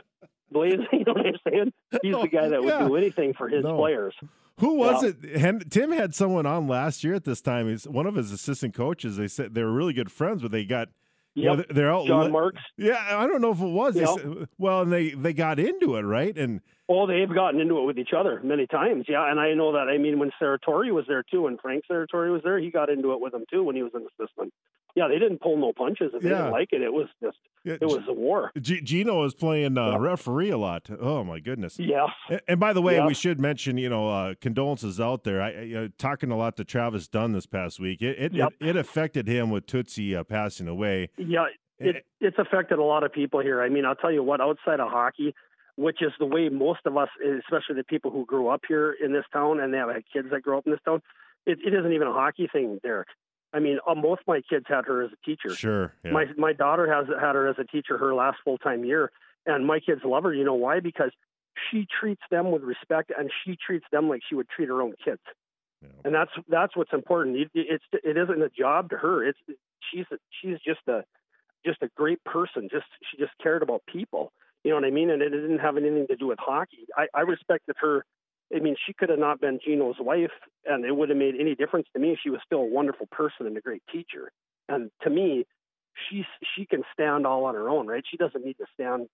Blais, 0.54 0.78
you 0.92 1.04
know 1.06 1.14
what 1.14 1.26
I'm 1.26 1.34
saying? 1.48 1.74
He's 2.02 2.16
the 2.16 2.28
guy 2.28 2.48
that 2.50 2.62
would 2.62 2.70
yeah. 2.70 2.88
do 2.88 2.96
anything 2.96 3.34
for 3.34 3.50
his 3.50 3.64
no. 3.64 3.78
players. 3.78 4.14
Who 4.60 4.76
was 4.76 5.04
yeah. 5.04 5.52
it? 5.52 5.70
Tim 5.70 5.92
had 5.92 6.16
someone 6.16 6.46
on 6.46 6.68
last 6.68 7.04
year 7.04 7.14
at 7.14 7.26
this 7.26 7.42
time. 7.42 7.70
He's 7.70 7.88
one 7.88 8.08
of 8.08 8.16
his 8.16 8.32
assistant 8.32 8.74
coaches. 8.74 9.18
They 9.18 9.28
said 9.28 9.54
they 9.54 9.64
were 9.64 9.72
really 9.72 9.94
good 9.94 10.12
friends, 10.12 10.42
but 10.42 10.52
they 10.52 10.66
got 10.66 10.90
Yep. 11.38 11.44
You 11.52 11.58
know, 11.58 11.64
they're 11.70 11.94
out. 11.94 12.08
John 12.08 12.32
Marks. 12.32 12.62
Yeah, 12.78 12.98
I 13.12 13.28
don't 13.28 13.42
know 13.42 13.52
if 13.52 13.62
it 13.62 13.66
was. 13.66 13.96
Yep. 13.96 14.10
Said, 14.10 14.48
well, 14.58 14.82
and 14.82 14.92
they 14.92 15.12
they 15.12 15.34
got 15.34 15.60
into 15.60 15.96
it, 15.96 16.02
right? 16.02 16.36
And 16.36 16.62
oh, 16.90 17.06
they've 17.06 17.32
gotten 17.32 17.62
into 17.62 17.78
it 17.78 17.84
with 17.86 18.00
each 18.00 18.10
other 18.18 18.42
many 18.44 18.66
times. 18.66 19.06
Yeah, 19.08 19.30
and 19.30 19.40
I 19.40 19.54
know 19.54 19.74
that. 19.74 19.88
I 19.88 20.00
mean, 20.00 20.18
when 20.18 20.32
Serratore 20.42 20.92
was 20.92 21.06
there 21.08 21.24
too, 21.30 21.46
and 21.46 21.60
Frank 21.62 21.84
Serratore 21.90 22.32
was 22.32 22.42
there, 22.44 22.58
he 22.58 22.72
got 22.72 22.90
into 22.90 23.14
it 23.14 23.22
with 23.22 23.34
them 23.34 23.46
too 23.52 23.64
when 23.64 23.76
he 23.76 23.84
was 23.84 23.92
an 23.94 24.08
system. 24.20 24.52
Yeah, 24.98 25.08
they 25.08 25.20
didn't 25.20 25.42
pull 25.42 25.58
no 25.58 25.74
punches. 25.74 26.10
If 26.16 26.24
they 26.24 26.30
Yeah. 26.30 26.38
didn't 26.38 26.52
like 26.54 26.70
it, 26.72 26.82
it 26.82 26.92
was 26.92 27.08
just 27.22 27.38
Yeah, 27.64 27.76
it 27.80 27.86
was 27.86 28.02
a 28.08 28.14
war. 28.14 28.52
G- 28.60 28.82
Gino 28.82 29.20
was 29.22 29.36
playing 29.36 29.78
uh, 29.78 29.92
Yeah. 29.92 29.98
referee 30.00 30.50
a 30.50 30.58
lot. 30.58 30.90
Oh 31.00 31.24
my 31.24 31.40
goodness. 31.40 31.78
Yeah. 31.78 32.08
And, 32.30 32.42
and 32.48 32.60
by 32.60 32.74
the 32.74 32.82
way, 32.82 33.00
we 33.06 33.14
should 33.14 33.40
mention, 33.40 33.78
you 33.78 33.90
know, 33.90 34.10
uh, 34.10 34.34
condolences 34.42 35.00
out 35.00 35.24
there. 35.24 35.40
I, 35.40 35.50
I 35.52 35.62
you 35.62 35.76
know, 35.76 35.88
talking 36.00 36.32
a 36.32 36.36
lot 36.38 36.58
to 36.58 36.64
Travis 36.64 37.08
Dunn 37.08 37.32
this 37.34 37.46
past 37.46 37.80
week. 37.80 38.02
It 38.02 38.18
it, 38.18 38.34
Yep. 38.34 38.54
it, 38.60 38.70
it 38.70 38.76
affected 38.76 39.28
him 39.28 39.52
with 39.52 39.68
Tootsie 39.68 40.16
uh, 40.16 40.24
passing 40.24 40.68
away. 40.68 41.10
Yeah, 41.16 41.46
it, 41.78 42.04
it's 42.20 42.40
affected 42.40 42.80
a 42.80 42.84
lot 42.84 43.04
of 43.04 43.14
people 43.14 43.40
here. 43.42 43.62
I 43.62 43.70
mean, 43.70 43.86
I'll 43.86 43.94
tell 43.96 44.12
you 44.12 44.24
what, 44.24 44.42
outside 44.42 44.80
of 44.80 44.90
hockey, 44.90 45.36
which 45.76 46.02
is 46.02 46.12
the 46.20 46.26
way 46.26 46.50
most 46.50 46.80
of 46.86 46.98
us, 46.98 47.10
especially 47.22 47.76
the 47.76 47.84
people 47.84 48.10
who 48.10 48.26
grew 48.26 48.48
up 48.48 48.62
here 48.68 48.96
in 49.00 49.14
this 49.14 49.26
town 49.32 49.60
and 49.60 49.72
they 49.72 49.78
have 49.78 49.90
kids 50.12 50.30
that 50.32 50.42
grow 50.42 50.58
up 50.58 50.66
in 50.66 50.72
this 50.72 50.82
town, 50.84 51.04
it, 51.46 51.60
it 51.64 51.76
isn't 51.76 51.94
even 51.94 52.08
a 52.08 52.14
hockey 52.14 52.50
thing, 52.52 52.80
Derek. 52.82 53.10
I 53.54 53.60
mean, 53.60 53.80
uh, 53.88 53.96
both 53.96 54.20
my 54.28 54.42
kids 54.50 54.66
had 54.68 54.86
her 54.86 55.04
as 55.04 55.12
a 55.12 55.26
teacher. 55.26 55.56
Sure. 55.56 55.94
Yeah. 56.04 56.12
My 56.12 56.26
my 56.38 56.54
daughter 56.54 56.92
has 56.92 57.08
had 57.08 57.36
her 57.36 57.48
as 57.48 57.56
a 57.60 57.64
teacher 57.64 57.98
her 57.98 58.14
last 58.14 58.38
full 58.44 58.58
time 58.58 58.84
year, 58.84 59.12
and 59.46 59.66
my 59.66 59.80
kids 59.80 60.02
love 60.04 60.24
her. 60.24 60.34
You 60.34 60.44
know 60.44 60.54
why? 60.56 60.80
Because 60.80 61.12
she 61.72 61.88
treats 62.00 62.22
them 62.30 62.52
with 62.52 62.64
respect, 62.64 63.12
and 63.18 63.32
she 63.44 63.56
treats 63.56 63.86
them 63.92 64.10
like 64.10 64.22
she 64.28 64.36
would 64.36 64.50
treat 64.50 64.70
her 64.70 64.82
own 64.82 64.94
kids. 65.04 65.22
Yeah. 65.82 65.90
And 66.06 66.14
that's 66.14 66.32
that's 66.50 66.76
what's 66.76 66.94
important. 66.94 67.38
It, 67.38 67.50
it's 67.54 67.84
it 67.92 68.18
isn't 68.18 68.42
a 68.42 68.50
job 68.50 68.90
to 68.90 68.98
her. 68.98 69.24
It's 69.24 69.40
she's 69.92 70.06
she's 70.42 70.58
just 70.66 70.82
a 70.88 71.04
just 71.66 71.82
a 71.82 71.90
great 71.96 72.24
person. 72.24 72.68
Just 72.72 72.86
she 73.10 73.18
just 73.18 73.34
cared 73.42 73.62
about 73.62 73.84
people. 73.88 74.34
You 74.64 74.72
know 74.72 74.78
what 74.78 74.86
I 74.86 74.92
mean? 74.92 75.10
And 75.10 75.22
it 75.22 75.30
didn't 75.30 75.60
have 75.60 75.78
anything 75.78 76.08
to 76.08 76.16
do 76.16 76.28
with 76.28 76.40
hockey. 76.40 76.88
I, 76.98 77.08
I 77.14 77.22
respected 77.22 77.76
her 77.80 78.06
I 78.56 78.60
mean, 78.60 78.76
she 78.86 78.94
could 78.94 79.10
have 79.10 79.20
not 79.20 79.42
been 79.42 79.60
Gino's 79.64 79.98
wife, 80.00 80.32
and 80.66 80.86
it 80.86 80.96
would 80.96 81.10
have 81.10 81.18
made 81.18 81.36
any 81.40 81.56
difference 81.56 81.88
to 81.94 82.00
me. 82.00 82.18
She 82.22 82.30
was 82.30 82.40
still 82.46 82.60
a 82.60 82.66
wonderful 82.66 83.08
person 83.12 83.46
and 83.46 83.58
a 83.58 83.62
great 83.62 83.84
teacher. 83.92 84.32
And 84.70 84.90
to 85.04 85.10
me, 85.10 85.46
she's 86.10 86.26
she 86.56 86.66
can 86.66 86.84
stand 86.94 87.26
all 87.26 87.46
on 87.46 87.56
her 87.56 87.70
own, 87.70 87.88
right? 87.88 88.04
She 88.10 88.18
doesn't 88.18 88.46
need 88.46 88.58
to 88.58 88.66
stand. 88.74 89.08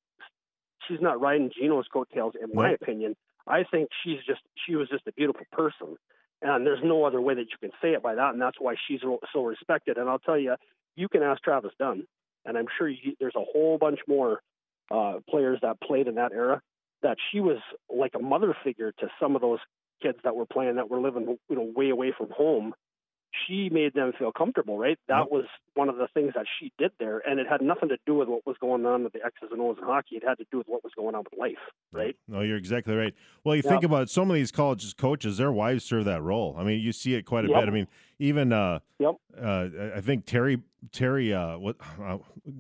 She's 0.88 1.02
not 1.02 1.20
riding 1.22 1.52
Gino's 1.58 1.88
coattails, 1.92 2.34
in 2.42 2.54
my 2.54 2.64
Right. 2.66 2.82
opinion. 2.82 3.16
I 3.48 3.64
think 3.64 3.90
she's 4.04 4.20
just 4.26 4.42
she 4.66 4.76
was 4.76 4.90
just 4.90 5.08
a 5.08 5.12
beautiful 5.14 5.46
person, 5.52 5.98
and 6.42 6.66
there's 6.66 6.84
no 6.84 7.04
other 7.04 7.22
way 7.22 7.34
that 7.34 7.50
you 7.52 7.58
can 7.60 7.72
say 7.82 7.94
it 7.94 8.04
by 8.04 8.16
that, 8.16 8.34
and 8.34 8.42
that's 8.42 8.60
why 8.60 8.76
she's 8.88 9.02
so 9.02 9.44
respected. 9.44 9.98
And 9.98 10.10
I'll 10.10 10.20
tell 10.20 10.38
you, 10.38 10.56
you 10.96 11.10
can 11.10 11.24
ask 11.24 11.42
Travis 11.42 11.74
Dunn, 11.80 12.06
and 12.46 12.58
I'm 12.58 12.68
sure 12.78 12.88
you, 12.88 13.16
there's 13.20 13.36
a 13.36 13.44
whole 13.44 13.78
bunch 13.78 14.00
more 14.08 14.42
uh, 14.92 15.20
players 15.30 15.60
that 15.62 15.82
played 15.82 16.08
in 16.08 16.16
that 16.16 16.32
era 16.34 16.62
that 17.04 17.18
she 17.32 17.40
was 17.40 17.58
like 17.94 18.12
a 18.16 18.20
mother 18.20 18.56
figure 18.64 18.92
to 19.00 19.08
some 19.20 19.36
of 19.36 19.42
those 19.42 19.60
kids 20.02 20.18
that 20.24 20.36
were 20.36 20.46
playing 20.46 20.76
that 20.76 20.90
were 20.90 21.00
living 21.00 21.38
you 21.50 21.56
know 21.56 21.72
way 21.76 21.90
away 21.90 22.12
from 22.18 22.30
home 22.36 22.74
she 23.48 23.68
made 23.70 23.94
them 23.94 24.12
feel 24.18 24.32
comfortable 24.32 24.78
right 24.78 24.98
that 25.08 25.32
was 25.32 25.46
one 25.76 25.90
of 25.90 25.96
the 25.98 26.08
things 26.14 26.34
that 26.36 26.46
she 26.60 26.72
did 26.78 26.92
there 27.00 27.22
and 27.28 27.40
it 27.40 27.48
had 27.50 27.62
nothing 27.62 27.90
to 27.90 27.98
do 28.06 28.16
with 28.16 28.28
what 28.28 28.46
was 28.46 28.56
going 28.60 28.86
on 28.86 29.04
with 29.04 29.14
the 29.14 29.20
x's 29.26 29.50
and 29.52 29.62
o's 29.62 29.78
in 29.80 29.84
hockey 29.86 30.16
it 30.18 30.24
had 30.28 30.38
to 30.38 30.46
do 30.52 30.58
with 30.60 30.68
what 30.68 30.84
was 30.84 30.92
going 30.96 31.16
on 31.16 31.24
with 31.24 31.40
life 31.40 31.58
right 31.92 32.16
No, 32.28 32.42
you're 32.42 32.58
exactly 32.58 32.96
right. 32.96 33.14
Well, 33.44 33.56
you 33.56 33.62
Yeah. 33.64 33.72
think 33.72 33.84
about 33.84 34.04
it, 34.04 34.10
some 34.10 34.30
of 34.32 34.36
these 34.36 34.52
college 34.52 34.96
coaches, 34.98 35.38
their 35.38 35.52
wives 35.52 35.84
serve 35.84 36.06
that 36.06 36.22
role. 36.24 36.56
I 36.58 36.64
mean, 36.64 36.80
you 36.82 36.92
see 36.92 37.14
it 37.16 37.24
quite 37.24 37.46
a 37.46 37.50
Yep. 37.50 37.58
bit. 37.60 37.68
I 37.70 37.72
mean, 37.72 37.88
even 38.20 38.52
uh, 38.54 38.80
Yep. 39.00 39.16
uh, 39.40 39.68
I 39.96 40.02
think 40.02 40.26
Terry 40.26 40.62
Terry 40.92 41.34
uh, 41.34 41.58
what 41.60 41.76
uh, 42.02 42.18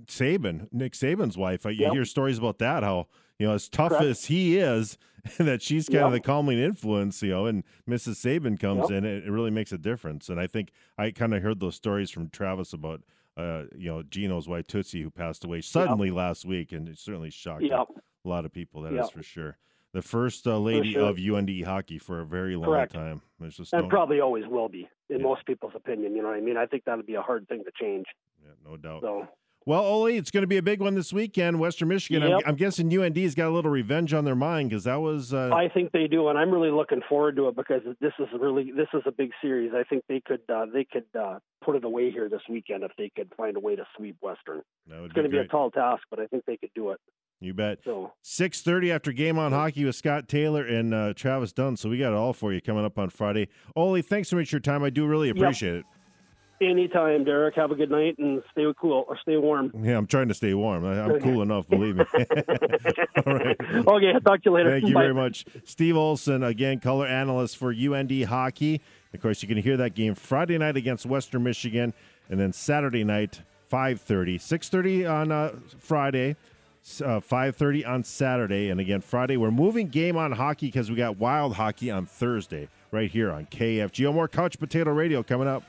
Saban, 0.07 0.67
Nick 0.71 0.93
Saban's 0.93 1.37
wife. 1.37 1.65
uh, 1.65 1.69
You 1.69 1.85
Yep. 1.85 1.91
hear 1.93 2.05
stories 2.05 2.37
about 2.37 2.59
that. 2.59 2.83
How 2.83 3.07
you 3.39 3.47
know, 3.47 3.53
as 3.53 3.67
tough 3.69 3.89
Correct. 3.89 4.05
as 4.05 4.25
he 4.25 4.57
is, 4.57 4.97
that 5.37 5.61
she's 5.61 5.87
kind 5.89 6.03
of 6.05 6.11
the 6.11 6.19
calming 6.19 6.59
influence. 6.59 7.21
You 7.23 7.31
know, 7.31 7.45
and 7.45 7.63
Mrs. 7.89 8.15
Saban 8.23 8.59
comes 8.59 8.89
Yep. 8.89 8.97
in, 8.99 9.05
it, 9.05 9.25
it 9.25 9.31
really 9.31 9.51
makes 9.51 9.71
a 9.71 9.77
difference. 9.77 10.29
And 10.29 10.39
I 10.39 10.47
think 10.47 10.71
I 10.97 11.11
kind 11.11 11.33
of 11.33 11.41
heard 11.41 11.59
those 11.59 11.75
stories 11.75 12.09
from 12.11 12.29
Travis 12.29 12.73
about. 12.73 13.01
Uh, 13.35 13.63
you 13.75 13.89
know, 13.89 14.03
Gino's 14.03 14.47
wife 14.47 14.67
Tootsie, 14.67 15.01
who 15.01 15.09
passed 15.09 15.43
away 15.43 15.59
suddenly 15.61 16.11
last 16.11 16.45
week, 16.45 16.71
and 16.71 16.87
it 16.87 16.99
certainly 16.99 17.31
shocked 17.31 17.63
a 17.63 17.87
lot 18.23 18.45
of 18.45 18.51
people. 18.53 18.83
That 18.83 18.93
is 18.93 19.05
Yep. 19.05 19.11
for 19.11 19.23
sure. 19.23 19.57
The 19.91 20.03
first 20.03 20.45
uh, 20.45 20.59
lady 20.59 20.93
sure. 20.93 21.09
of 21.09 21.17
UND 21.17 21.49
hockey 21.65 21.97
for 21.97 22.19
a 22.19 22.25
very 22.27 22.55
long 22.55 22.65
Correct. 22.65 22.93
time. 22.93 23.23
There's 23.39 23.57
just 23.57 23.73
and 23.73 23.83
no, 23.85 23.89
probably 23.89 24.19
always 24.19 24.45
will 24.47 24.69
be 24.69 24.87
in 25.09 25.17
Yeah. 25.17 25.23
most 25.23 25.47
people's 25.47 25.73
opinion 25.75 26.15
you 26.15 26.21
know 26.21 26.27
what 26.27 26.37
i 26.37 26.41
mean 26.41 26.57
i 26.57 26.65
think 26.67 26.85
that 26.85 26.95
would 26.95 27.07
be 27.07 27.15
a 27.15 27.21
hard 27.23 27.47
thing 27.47 27.63
to 27.63 27.71
change 27.79 28.05
yeah, 28.43 28.51
no 28.63 28.77
doubt. 28.77 29.01
so 29.01 29.27
Well, 29.65 29.81
Ole, 29.83 30.07
it's 30.07 30.31
going 30.31 30.41
to 30.43 30.47
be 30.47 30.57
a 30.57 30.61
big 30.61 30.81
one 30.81 30.95
this 30.95 31.13
weekend. 31.13 31.59
Western 31.59 31.87
Michigan. 31.87 32.23
I'm, 32.23 32.41
I'm 32.45 32.55
guessing 32.55 32.95
UND's 32.95 33.33
got 33.35 33.47
a 33.47 33.49
little 33.49 33.71
revenge 33.71 34.13
on 34.13 34.25
their 34.25 34.35
mind 34.35 34.69
because 34.69 34.83
that 34.83 34.99
was. 34.99 35.33
Uh, 35.33 35.51
I 35.53 35.69
think 35.69 35.91
they 35.91 36.07
do, 36.07 36.27
and 36.27 36.37
I'm 36.37 36.51
really 36.51 36.71
looking 36.71 37.01
forward 37.07 37.35
to 37.37 37.47
it 37.47 37.55
because 37.55 37.81
this 38.01 38.13
is 38.19 38.27
really 38.39 38.71
this 38.71 38.87
is 38.93 39.01
a 39.05 39.11
big 39.11 39.31
series. 39.41 39.71
I 39.73 39.83
think 39.83 40.03
they 40.09 40.21
could 40.25 40.41
uh, 40.53 40.65
they 40.73 40.85
could 40.85 41.05
uh, 41.17 41.39
put 41.63 41.75
it 41.75 41.83
away 41.83 42.11
here 42.11 42.27
this 42.29 42.41
weekend 42.49 42.83
if 42.83 42.91
they 42.97 43.09
could 43.15 43.31
find 43.37 43.55
a 43.55 43.59
way 43.59 43.75
to 43.75 43.85
sweep 43.95 44.17
Western. 44.21 44.61
It's 44.89 45.13
going 45.13 45.25
to 45.25 45.29
be 45.29 45.37
a 45.37 45.47
tall 45.47 45.71
task, 45.71 46.03
but 46.09 46.19
I 46.19 46.27
think 46.27 46.43
they 46.45 46.57
could 46.57 46.71
do 46.75 46.91
it. 46.91 46.99
You 47.39 47.53
bet. 47.53 47.79
So 47.83 48.13
Six 48.21 48.61
thirty 48.61 48.91
after 48.91 49.11
game 49.11 49.37
on 49.37 49.51
hockey 49.51 49.85
with 49.85 49.95
Scott 49.95 50.27
Taylor 50.29 50.65
and 50.65 50.93
uh, 50.93 51.13
Travis 51.13 51.51
Dunn. 51.51 51.75
So 51.77 51.89
we 51.89 51.97
got 51.97 52.13
it 52.13 52.15
all 52.15 52.33
for 52.33 52.53
you 52.53 52.61
coming 52.61 52.85
up 52.85 52.97
on 52.97 53.09
Friday. 53.09 53.49
Ole, 53.75 54.01
thanks 54.01 54.29
so 54.29 54.37
much 54.37 54.49
for 54.49 54.55
your 54.55 54.61
time. 54.61 54.83
I 54.83 54.89
do 54.89 55.05
really 55.05 55.29
appreciate 55.29 55.75
it. 55.75 55.85
Anytime, 56.69 57.23
Derek. 57.23 57.55
Have 57.55 57.71
a 57.71 57.75
good 57.75 57.91
night 57.91 58.17
and 58.17 58.41
stay 58.51 58.65
cool 58.79 59.05
or 59.07 59.17
stay 59.21 59.37
warm. 59.37 59.71
Yeah, 59.81 59.97
I'm 59.97 60.07
trying 60.07 60.27
to 60.27 60.33
stay 60.33 60.53
warm. 60.53 60.85
I, 60.85 61.01
I'm 61.01 61.19
cool 61.21 61.41
enough, 61.41 61.67
believe 61.67 61.95
me. 61.95 62.05
all 63.25 63.33
right. 63.33 63.57
Okay, 63.59 64.11
I'll 64.13 64.21
talk 64.21 64.43
to 64.43 64.49
you 64.49 64.51
later. 64.51 64.71
Thank 64.71 64.87
you 64.87 64.93
Bye. 64.93 65.03
very 65.03 65.13
much. 65.13 65.45
Steve 65.65 65.95
Olson, 65.95 66.43
again, 66.43 66.79
color 66.79 67.07
analyst 67.07 67.57
for 67.57 67.71
UND 67.71 68.23
Hockey. 68.23 68.81
Of 69.13 69.21
course, 69.21 69.41
you 69.41 69.47
can 69.47 69.57
hear 69.57 69.77
that 69.77 69.93
game 69.93 70.15
Friday 70.15 70.57
night 70.57 70.75
against 70.75 71.05
Western 71.05 71.43
Michigan, 71.43 71.93
and 72.29 72.39
then 72.39 72.51
Saturday 72.51 73.03
night, 73.03 73.41
5.30. 73.71 74.35
6.30 74.35 75.11
on 75.11 75.31
uh, 75.31 75.55
Friday, 75.79 76.31
uh, 77.01 77.19
5.30 77.19 77.87
on 77.87 78.03
Saturday. 78.03 78.69
And 78.69 78.79
again, 78.79 79.01
Friday, 79.01 79.37
we're 79.37 79.51
moving 79.51 79.87
game 79.87 80.17
on 80.17 80.31
hockey 80.31 80.67
because 80.67 80.89
we 80.89 80.95
got 80.95 81.17
wild 81.17 81.55
hockey 81.55 81.91
on 81.91 82.05
Thursday 82.05 82.69
right 82.91 83.09
here 83.09 83.31
on 83.31 83.47
KFGO. 83.47 84.13
More 84.13 84.27
Couch 84.27 84.59
Potato 84.59 84.91
Radio 84.91 85.23
coming 85.23 85.47
up. 85.47 85.63